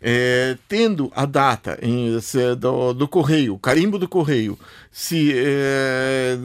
é, 0.01 0.57
tendo 0.67 1.11
a 1.13 1.25
data 1.25 1.77
em, 1.81 2.19
se, 2.21 2.55
do, 2.55 2.93
do, 2.93 3.07
correio, 3.07 3.55
o 3.55 3.59
carimbo 3.59 3.99
do 3.99 4.07
correio, 4.07 4.57
se 4.91 5.33
é, 5.35 6.37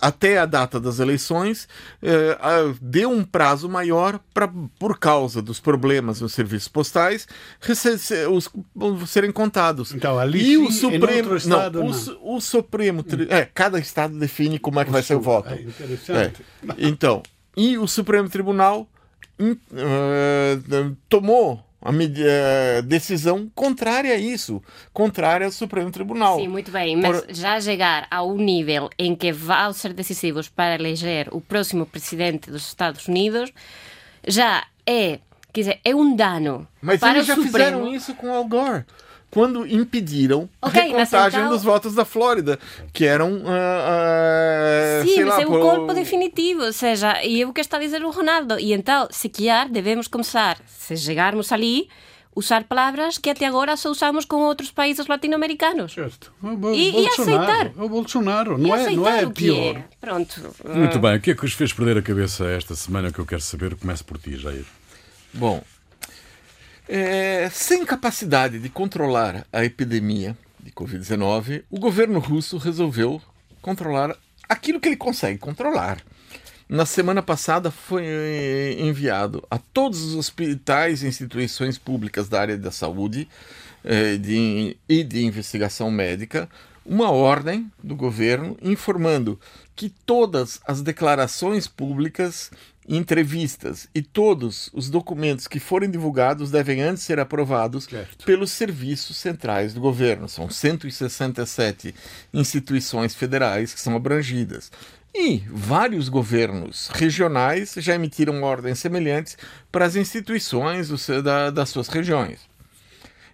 até 0.00 0.38
a 0.38 0.46
data 0.46 0.78
das 0.80 0.98
eleições, 0.98 1.68
eh, 2.02 2.38
deu 2.80 3.10
um 3.10 3.24
prazo 3.24 3.68
maior 3.68 4.20
para, 4.32 4.50
por 4.78 4.98
causa 4.98 5.42
dos 5.42 5.60
problemas 5.60 6.20
nos 6.20 6.32
serviços 6.32 6.68
postais, 6.68 7.26
os, 8.30 8.50
serem 9.06 9.32
contados. 9.32 9.92
Então, 9.92 10.18
ali 10.18 10.52
e 10.52 10.56
o 10.58 10.70
Supremo, 10.70 11.36
estado, 11.36 11.80
não, 11.80 11.88
não. 11.88 12.18
O, 12.22 12.36
o, 12.36 12.40
Supremo, 12.40 13.04
é, 13.28 13.44
cada 13.44 13.78
estado 13.78 14.18
define 14.18 14.58
como 14.58 14.80
é 14.80 14.84
que 14.84 14.90
o 14.90 14.92
vai 14.92 15.02
ser 15.02 15.14
o 15.14 15.20
voto. 15.20 15.52
É 15.52 15.60
interessante. 15.60 16.42
É. 16.68 16.74
Então, 16.78 17.22
e 17.56 17.76
o 17.76 17.86
Supremo 17.86 18.28
Tribunal 18.28 18.88
uh, 19.40 20.96
tomou 21.08 21.67
a 21.80 21.92
eh, 21.92 22.82
decisão 22.82 23.50
contrária 23.54 24.12
a 24.12 24.16
isso, 24.16 24.62
contrária 24.92 25.46
ao 25.46 25.52
Supremo 25.52 25.90
Tribunal. 25.90 26.38
Sim, 26.38 26.48
muito 26.48 26.70
bem, 26.70 26.96
mas 26.96 27.20
Por... 27.20 27.34
já 27.34 27.60
chegar 27.60 28.06
a 28.10 28.22
um 28.24 28.36
nível 28.36 28.90
em 28.98 29.14
que 29.14 29.32
vão 29.32 29.72
ser 29.72 29.92
decisivos 29.92 30.48
para 30.48 30.74
eleger 30.74 31.28
o 31.30 31.40
próximo 31.40 31.86
presidente 31.86 32.50
dos 32.50 32.66
Estados 32.66 33.06
Unidos, 33.06 33.52
já 34.26 34.64
é, 34.84 35.20
quer 35.52 35.60
dizer, 35.60 35.80
é 35.84 35.94
um 35.94 36.16
dano 36.16 36.66
mas 36.82 36.98
para 36.98 37.16
eles 37.16 37.26
já 37.26 37.34
Supremo. 37.36 37.52
fizeram 37.52 37.94
isso 37.94 38.14
com 38.14 38.32
Al 38.32 38.44
Gore 38.44 38.84
quando 39.30 39.66
impediram 39.66 40.48
okay, 40.62 40.80
a 40.80 40.84
recontagem 40.84 41.40
então... 41.40 41.52
dos 41.52 41.62
votos 41.62 41.94
da 41.94 42.04
Flórida, 42.04 42.58
que 42.92 43.04
eram. 43.04 43.32
Uh, 43.32 43.42
uh, 43.42 45.04
Sim, 45.04 45.24
mas 45.24 45.34
lá, 45.36 45.42
é 45.42 45.46
um 45.46 45.50
golpe 45.50 45.94
definitivo, 45.94 46.64
ou 46.64 46.72
seja, 46.72 47.22
e 47.22 47.42
é 47.42 47.46
o 47.46 47.52
que 47.52 47.60
está 47.60 47.76
a 47.76 47.80
dizer 47.80 48.02
o 48.04 48.10
Ronaldo. 48.10 48.58
E 48.58 48.72
então, 48.72 49.06
se 49.10 49.28
calhar, 49.28 49.68
devemos 49.68 50.08
começar, 50.08 50.58
se 50.66 50.96
chegarmos 50.96 51.52
ali, 51.52 51.88
usar 52.34 52.64
palavras 52.64 53.18
que 53.18 53.28
até 53.28 53.46
agora 53.46 53.76
só 53.76 53.90
usamos 53.90 54.24
com 54.24 54.36
outros 54.36 54.70
países 54.70 55.06
latino-americanos. 55.06 55.92
Certo. 55.92 56.32
O, 56.42 56.72
e, 56.72 57.02
e, 57.02 57.08
aceitar. 57.08 57.72
O 57.76 57.88
Bolsonaro, 57.88 58.56
não 58.56 58.74
é, 58.74 58.90
não 58.90 59.08
é 59.08 59.26
pior. 59.26 59.76
É. 59.76 59.84
Pronto. 60.00 60.54
Muito 60.64 60.98
bem, 60.98 61.16
o 61.16 61.20
que 61.20 61.32
é 61.32 61.34
que 61.34 61.44
os 61.44 61.52
fez 61.52 61.72
perder 61.72 61.98
a 61.98 62.02
cabeça 62.02 62.46
esta 62.46 62.74
semana 62.74 63.12
que 63.12 63.18
eu 63.18 63.26
quero 63.26 63.42
saber? 63.42 63.74
Começo 63.76 64.04
por 64.04 64.18
ti, 64.18 64.36
Jair. 64.36 64.64
Bom, 65.34 65.62
é, 66.88 67.50
sem 67.50 67.84
capacidade 67.84 68.58
de 68.58 68.68
controlar 68.68 69.46
a 69.52 69.64
epidemia 69.64 70.36
de 70.58 70.70
Covid-19, 70.72 71.64
o 71.70 71.78
governo 71.78 72.18
russo 72.18 72.56
resolveu 72.56 73.20
controlar 73.60 74.16
aquilo 74.48 74.80
que 74.80 74.88
ele 74.88 74.96
consegue 74.96 75.38
controlar. 75.38 76.02
Na 76.68 76.86
semana 76.86 77.22
passada 77.22 77.70
foi 77.70 78.04
é, 78.06 78.76
enviado 78.80 79.46
a 79.50 79.58
todos 79.58 80.02
os 80.02 80.14
hospitais 80.14 81.02
e 81.02 81.06
instituições 81.06 81.78
públicas 81.78 82.28
da 82.28 82.40
área 82.40 82.56
da 82.56 82.70
saúde 82.70 83.28
é, 83.84 84.16
de, 84.16 84.76
e 84.88 85.04
de 85.04 85.24
investigação 85.24 85.90
médica 85.90 86.48
uma 86.84 87.10
ordem 87.10 87.70
do 87.82 87.94
governo 87.94 88.56
informando 88.62 89.38
que 89.76 89.90
todas 89.90 90.58
as 90.66 90.80
declarações 90.80 91.68
públicas 91.68 92.50
entrevistas 92.88 93.86
e 93.94 94.00
todos 94.00 94.70
os 94.72 94.88
documentos 94.88 95.46
que 95.46 95.60
forem 95.60 95.90
divulgados 95.90 96.50
devem 96.50 96.80
antes 96.80 97.02
ser 97.02 97.20
aprovados 97.20 97.84
certo. 97.84 98.24
pelos 98.24 98.50
serviços 98.50 99.18
centrais 99.18 99.74
do 99.74 99.80
governo. 99.80 100.28
São 100.28 100.48
167 100.48 101.94
instituições 102.32 103.14
federais 103.14 103.74
que 103.74 103.80
são 103.80 103.94
abrangidas. 103.94 104.72
E 105.14 105.42
vários 105.50 106.08
governos 106.08 106.88
regionais 106.92 107.74
já 107.78 107.94
emitiram 107.94 108.42
ordens 108.42 108.78
semelhantes 108.78 109.36
para 109.70 109.84
as 109.84 109.96
instituições 109.96 110.88
do, 110.88 111.22
da, 111.22 111.50
das 111.50 111.68
suas 111.68 111.88
regiões. 111.88 112.48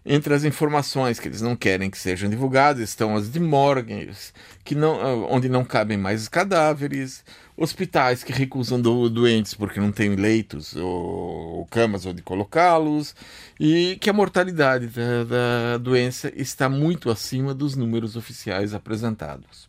Entre 0.07 0.35
as 0.35 0.45
informações 0.45 1.19
que 1.19 1.29
eles 1.29 1.40
não 1.40 1.57
querem 1.57 1.90
que 1.90 1.97
sejam 1.97 2.29
divulgadas 2.29 2.83
estão 2.83 3.17
as 3.17 3.31
de 3.31 3.40
morgues, 3.40 4.35
que 4.62 4.75
não, 4.75 5.01
ah, 5.01 5.14
onde 5.31 5.49
não 5.49 5.64
cabem 5.64 5.97
mais 5.97 6.29
cadáveres, 6.29 7.25
hospitais 7.57 8.25
que 8.25 8.33
recusam 8.33 8.81
do, 8.81 9.09
doentes 9.09 9.55
porque 9.55 9.81
não 9.81 9.93
têm 9.93 10.17
leitos 10.17 10.75
ou, 10.77 11.59
ou 11.59 11.67
camas 11.67 12.05
onde 12.07 12.23
colocá-los, 12.23 13.14
e 13.59 13.97
que 14.01 14.11
a 14.11 14.12
mortalidade 14.12 14.88
da, 14.88 15.25
da 15.25 15.79
doença 15.79 16.33
está 16.35 16.69
muito 16.69 17.11
acima 17.11 17.55
dos 17.55 17.77
números 17.77 18.17
oficiais 18.17 18.75
apresentados. 18.75 19.69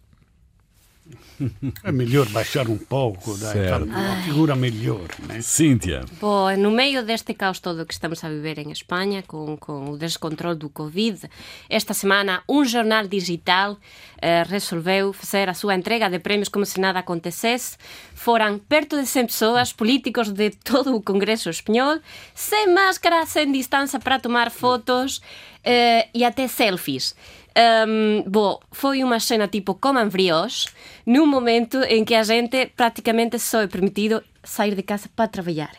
É 1.84 1.92
melhor 1.92 2.28
baixar 2.30 2.68
um 2.70 2.78
pouco, 2.78 3.38
dar 3.38 3.84
uma 3.84 4.24
figura 4.24 4.56
melhor. 4.56 5.08
Né? 5.28 5.42
Cíntia. 5.42 6.06
Bom, 6.20 6.56
no 6.58 6.72
meio 6.72 7.04
deste 7.04 7.34
caos 7.34 7.60
todo 7.60 7.86
que 7.86 7.94
estamos 7.94 8.24
a 8.24 8.30
viver 8.30 8.58
em 8.60 8.72
Espanha, 8.72 9.24
com, 9.24 9.58
com 9.58 9.92
o 9.92 9.98
descontrole 9.98 10.58
do 10.58 10.70
Covid, 10.70 11.30
esta 11.70 11.94
semana 11.94 12.42
um 12.48 12.64
jornal 12.66 13.08
digital 13.08 13.78
eh, 14.22 14.44
resolveu 14.44 15.14
fazer 15.14 15.50
a 15.50 15.54
súa 15.54 15.76
entrega 15.76 16.10
de 16.10 16.20
premios 16.20 16.50
como 16.50 16.66
se 16.66 16.80
nada 16.80 17.00
acontecesse. 17.00 17.78
Foran 18.14 18.60
perto 18.60 19.00
de 19.00 19.06
100 19.06 19.26
pessoas, 19.28 19.74
políticos 19.74 20.32
de 20.32 20.50
todo 20.52 20.96
o 20.96 21.02
Congreso 21.02 21.50
Espanhol, 21.50 22.00
sem 22.34 22.74
máscara, 22.74 23.26
sem 23.26 23.52
distancia 23.52 24.00
para 24.00 24.20
tomar 24.20 24.50
fotos 24.50 25.22
eh, 25.64 26.08
e 26.14 26.24
até 26.24 26.48
selfies. 26.48 27.16
Um, 27.58 28.24
bom, 28.28 28.60
foi 28.72 29.02
uma 29.04 29.20
cena 29.20 29.48
tipo 29.48 29.76
coman 29.76 30.12
frios, 30.12 30.68
num 31.06 31.26
momento 31.26 31.78
em 31.84 32.04
que 32.04 32.14
a 32.14 32.24
gente 32.24 32.66
praticamente 32.76 33.40
só 33.40 33.62
é 33.62 33.68
permitido 33.68 34.22
sair 34.44 34.76
de 34.76 34.84
casa 34.84 35.10
para 35.16 35.30
trabalhar. 35.30 35.72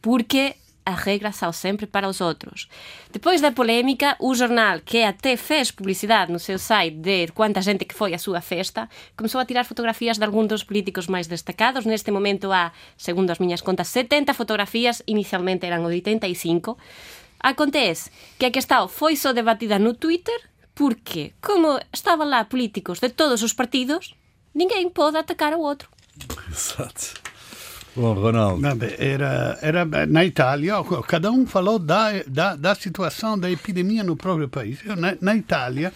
Porque 0.00 0.54
as 0.86 1.00
regras 1.00 1.36
são 1.36 1.50
sempre 1.50 1.86
para 1.86 2.08
os 2.08 2.20
outros. 2.20 2.68
Depois 3.10 3.40
da 3.40 3.50
polémica, 3.50 4.16
o 4.20 4.34
jornal, 4.34 4.80
que 4.84 5.02
até 5.02 5.36
fez 5.36 5.70
publicidade 5.70 6.30
no 6.30 6.38
seu 6.38 6.58
site 6.58 6.96
de 6.96 7.28
quanta 7.28 7.62
gente 7.62 7.84
que 7.84 7.94
foi 7.94 8.12
à 8.12 8.18
sua 8.18 8.40
festa, 8.40 8.88
começou 9.16 9.40
a 9.40 9.46
tirar 9.46 9.64
fotografias 9.64 10.18
de 10.18 10.24
alguns 10.24 10.46
dos 10.46 10.62
políticos 10.62 11.06
mais 11.06 11.26
destacados. 11.26 11.86
Neste 11.86 12.10
momento 12.10 12.52
há, 12.52 12.70
segundo 12.96 13.30
as 13.30 13.38
minhas 13.38 13.62
contas, 13.62 13.88
70 13.88 14.34
fotografias, 14.34 15.02
inicialmente 15.06 15.64
eram 15.66 15.84
85. 15.84 16.76
Acontece 17.40 18.10
que 18.38 18.46
a 18.46 18.50
questão 18.50 18.86
foi 18.86 19.16
só 19.16 19.32
debatida 19.32 19.78
no 19.78 19.94
Twitter, 19.94 20.38
porque, 20.74 21.32
como 21.40 21.78
estavam 21.92 22.28
lá 22.28 22.44
políticos 22.44 22.98
de 23.00 23.08
todos 23.08 23.42
os 23.42 23.52
partidos, 23.52 24.14
ninguém 24.54 24.90
pode 24.90 25.16
atacar 25.16 25.52
o 25.54 25.60
outro. 25.60 25.88
Exato. 26.50 27.24
Bom, 27.96 28.12
Ronaldo. 28.14 28.66
Era, 28.98 29.56
era 29.62 29.84
na 29.84 30.24
Itália, 30.24 30.74
cada 31.06 31.30
um 31.30 31.46
falou 31.46 31.78
da, 31.78 32.24
da, 32.26 32.56
da 32.56 32.74
situação 32.74 33.38
da 33.38 33.48
epidemia 33.48 34.02
no 34.02 34.16
próprio 34.16 34.48
país. 34.48 34.80
Eu, 34.84 34.96
na, 34.96 35.16
na 35.20 35.36
Itália, 35.36 35.92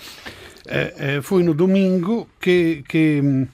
eh, 0.64 0.95
eh, 0.97 1.23
foi 1.23 1.43
no 1.43 1.55
domingo 1.55 2.29
que, 2.41 2.85
que, 2.88 3.49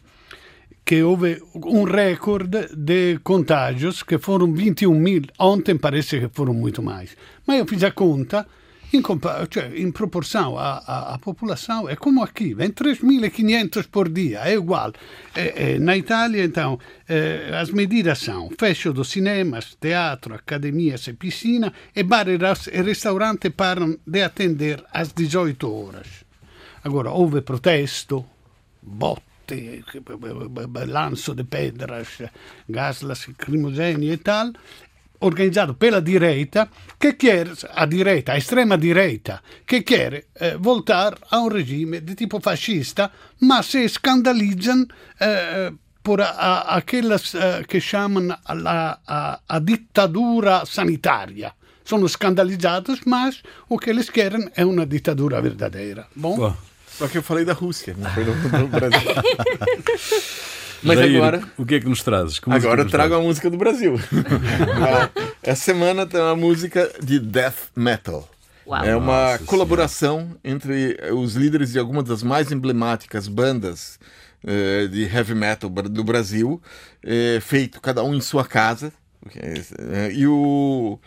que 0.85 1.03
houve 1.03 1.43
um 1.55 1.85
recorde 1.85 2.69
de 2.77 3.19
contágios, 3.25 4.03
que 4.03 4.19
foram 4.19 4.53
21 4.53 4.93
mil. 4.93 5.23
Ontem 5.39 5.79
parece 5.79 6.21
que 6.21 6.29
foram 6.29 6.53
muito 6.53 6.83
mais. 6.83 7.17
Mas 7.47 7.61
eu 7.61 7.67
fiz 7.67 7.83
a 7.83 7.93
conta 7.93 8.47
cioè, 9.49 9.71
in 9.75 9.93
proporção 9.93 10.59
à, 10.59 10.83
à, 10.87 11.15
à, 11.15 11.19
população, 11.19 11.89
é 11.89 11.97
como 11.97 12.23
aqui, 12.23 12.55
vem 12.55 12.71
3.500 12.71 13.89
por 13.89 14.09
dia, 14.09 14.41
é 14.45 14.55
igual. 14.55 14.93
É, 15.35 15.75
é, 15.75 15.79
na 15.79 15.97
Itália, 15.97 16.45
então, 16.45 16.79
é, 17.09 17.51
as 17.55 17.71
medidas 17.71 18.19
são 18.19 18.51
fecho 18.59 18.93
dos 18.93 19.09
cinemas, 19.09 19.77
teatro, 19.81 20.35
academias 20.35 21.07
e 21.07 21.13
piscina, 21.13 21.73
e 21.95 22.03
bar 22.03 22.29
e 22.29 22.37
restaurante 22.83 23.51
param 23.51 23.99
de 24.07 24.23
atender 24.23 24.85
às 24.93 25.13
18 25.13 25.73
horas. 25.73 26.25
Agora, 26.83 27.11
houve 27.11 27.41
protesto, 27.41 28.25
botte, 28.83 29.83
lanço 30.87 31.35
de 31.35 31.45
pedras, 31.45 32.23
gas 32.69 33.03
lacrimogeni 33.03 34.11
e 34.11 34.17
tal, 34.19 34.53
organizzato 35.19 35.75
per 35.75 35.93
la 35.93 36.01
direita 36.01 36.69
che 36.99 37.17
chiede, 37.17 37.53
a 37.71 37.87
direita, 37.87 38.33
a 38.33 38.37
estrema 38.37 38.77
direita, 38.77 39.41
che 39.65 39.83
chiede 39.83 40.27
eh, 40.33 40.57
voltare 40.57 41.17
a 41.29 41.39
un 41.39 41.49
regime 41.49 42.03
di 42.03 42.15
tipo 42.15 42.41
fascista, 42.41 43.11
ma 43.39 43.63
se 43.63 43.89
scandalizzano 43.89 44.87
eh, 45.19 45.73
por 46.05 46.21
a, 46.21 46.77
aquelas 46.77 47.33
uh, 47.33 47.65
que 47.67 47.81
chamam 47.81 48.31
a, 48.31 49.01
a, 49.07 49.41
a, 49.49 49.59
ditadura 49.59 50.67
sanitária. 50.67 51.55
Sono 51.83 52.07
scandalizzados, 52.09 53.01
mas 53.07 53.43
o 53.69 53.79
que 53.79 53.89
eles 53.89 54.11
querem 54.11 54.51
é 54.55 54.67
uma 54.67 54.85
ditadura 54.85 55.41
verdadeira. 55.41 56.07
Bom? 56.15 56.55
Só 56.87 57.09
que 57.09 57.19
eu 57.19 57.23
falei 57.23 57.47
da 57.47 57.55
Rússia, 57.55 57.97
não 57.97 58.11
foi 58.11 58.25
do 58.25 58.35
Brasil. 58.69 59.01
Mas 60.85 60.99
Jair, 60.99 61.17
agora. 61.17 61.43
O 61.57 61.65
que 61.65 61.77
é 61.77 61.81
que 61.81 61.89
nos 61.89 62.03
trazes? 62.03 62.39
Que 62.39 62.51
agora 62.51 62.83
nos 62.83 62.93
trago 62.93 63.11
traz? 63.11 63.25
a 63.25 63.27
música 63.27 63.51
do 63.51 63.57
Brasil. 63.57 63.99
Essa 65.43 65.65
semana 65.65 66.07
tem 66.07 66.21
uma 66.21 66.37
música 66.37 66.91
de 67.03 67.19
death 67.19 67.71
metal. 67.75 68.29
Uau. 68.67 68.85
É 68.85 68.97
uma 68.97 69.33
Nossa 69.33 69.45
colaboração 69.45 70.19
senhora. 70.19 70.39
entre 70.45 71.13
os 71.13 71.35
líderes 71.35 71.73
de 71.73 71.79
algumas 71.79 72.05
das 72.05 72.23
mais 72.23 72.51
emblemáticas 72.51 73.29
bandas 73.29 73.99
eh, 74.47 74.89
de 74.89 75.05
heavy 75.05 75.35
metal 75.35 75.71
do 75.71 76.05
Brasil, 76.05 76.61
eh, 77.03 77.39
feito 77.41 77.81
cada 77.81 78.03
um 78.03 78.15
em 78.15 78.21
sua 78.21 78.45
casa. 78.45 78.93
Eh, 79.35 80.13
e 80.13 80.27
o, 80.27 80.99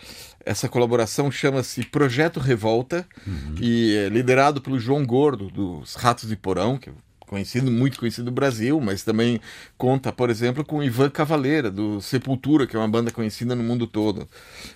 essa 0.45 0.67
colaboração 0.67 1.29
chama-se 1.31 1.83
Projeto 1.85 2.39
Revolta 2.39 3.05
uhum. 3.27 3.55
e 3.59 3.95
é 3.95 4.09
liderado 4.09 4.61
pelo 4.61 4.79
João 4.79 5.05
Gordo, 5.05 5.49
dos 5.51 5.93
Ratos 5.95 6.27
de 6.27 6.35
Porão, 6.35 6.77
que 6.77 6.89
é 6.89 6.93
conhecido, 7.27 7.69
muito 7.69 7.99
conhecido 7.99 8.25
no 8.25 8.31
Brasil, 8.31 8.79
mas 8.79 9.03
também 9.03 9.39
conta, 9.77 10.11
por 10.11 10.29
exemplo, 10.29 10.65
com 10.65 10.81
Ivan 10.81 11.09
Cavaleira, 11.09 11.69
do 11.69 12.01
Sepultura, 12.01 12.65
que 12.65 12.75
é 12.75 12.79
uma 12.79 12.87
banda 12.87 13.11
conhecida 13.11 13.55
no 13.55 13.63
mundo 13.63 13.85
todo. 13.85 14.27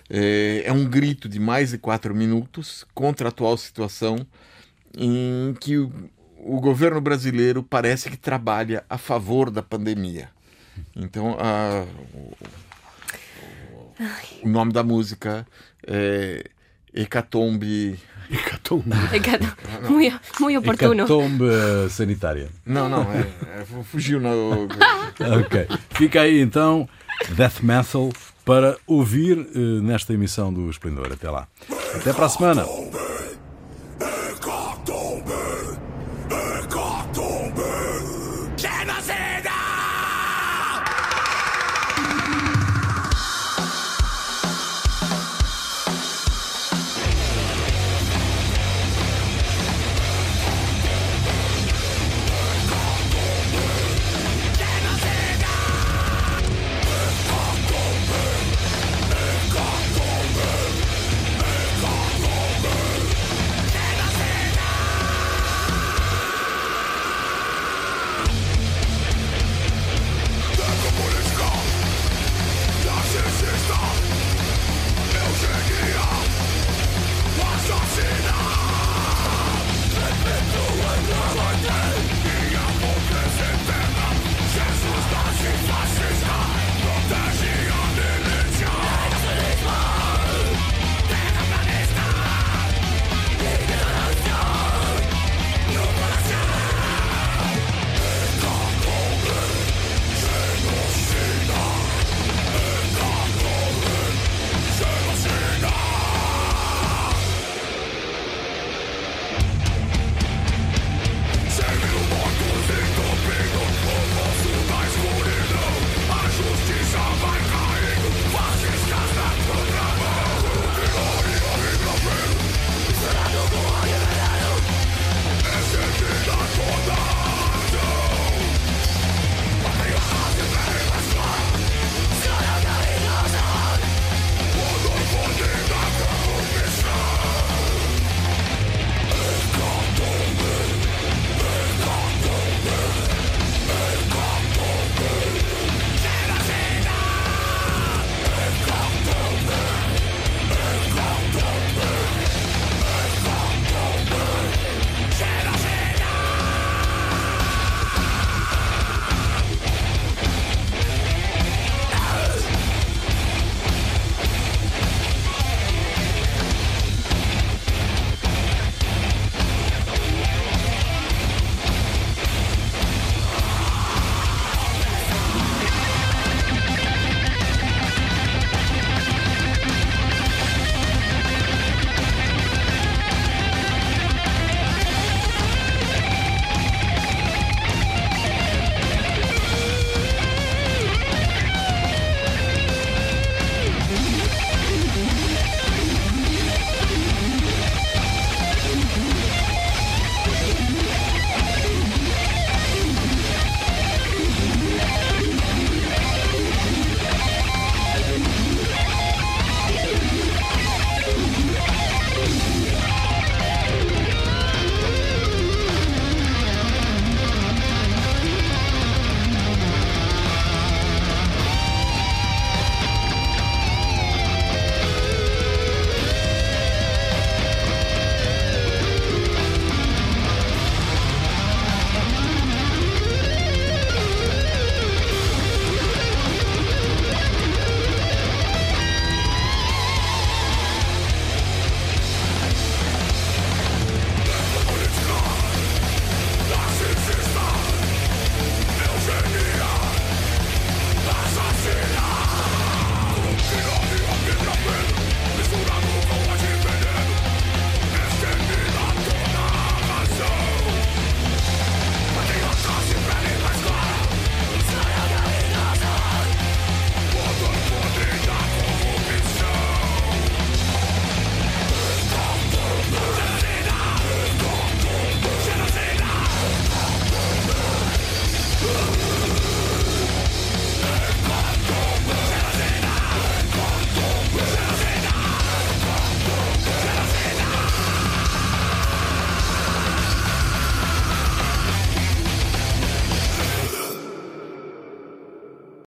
É, 0.08 0.62
é 0.66 0.72
um 0.72 0.84
grito 0.84 1.28
de 1.28 1.40
mais 1.40 1.70
de 1.70 1.78
quatro 1.78 2.14
minutos 2.14 2.84
contra 2.94 3.28
a 3.28 3.30
atual 3.30 3.56
situação 3.56 4.24
em 4.96 5.54
que 5.58 5.78
o, 5.78 5.90
o 6.38 6.60
governo 6.60 7.00
brasileiro 7.00 7.62
parece 7.62 8.10
que 8.10 8.16
trabalha 8.16 8.84
a 8.88 8.98
favor 8.98 9.50
da 9.50 9.62
pandemia. 9.62 10.28
Então, 10.94 11.36
a, 11.40 11.84
o, 12.14 12.36
o 14.42 14.48
nome 14.48 14.72
da 14.72 14.82
música 14.82 15.46
é 15.86 16.44
Hecatombe 16.94 17.98
Hecatombe. 18.30 18.90
Muito, 19.88 20.20
muito 20.40 20.58
oportuno. 20.58 21.02
Hecatombe 21.02 21.44
sanitária. 21.90 22.48
Não, 22.64 22.88
não, 22.88 23.02
é, 23.12 23.20
é, 23.60 23.64
fugiu 23.84 24.20
no. 24.20 24.64
ok. 25.40 25.66
Fica 25.90 26.22
aí 26.22 26.40
então 26.40 26.88
Death 27.36 27.60
Metal 27.60 28.10
para 28.44 28.76
ouvir 28.86 29.38
uh, 29.38 29.82
nesta 29.82 30.14
emissão 30.14 30.52
do 30.52 30.70
Esplendor. 30.70 31.12
Até 31.12 31.30
lá. 31.30 31.46
Até 31.94 32.12
para 32.12 32.26
a 32.26 32.28
semana. 32.28 32.64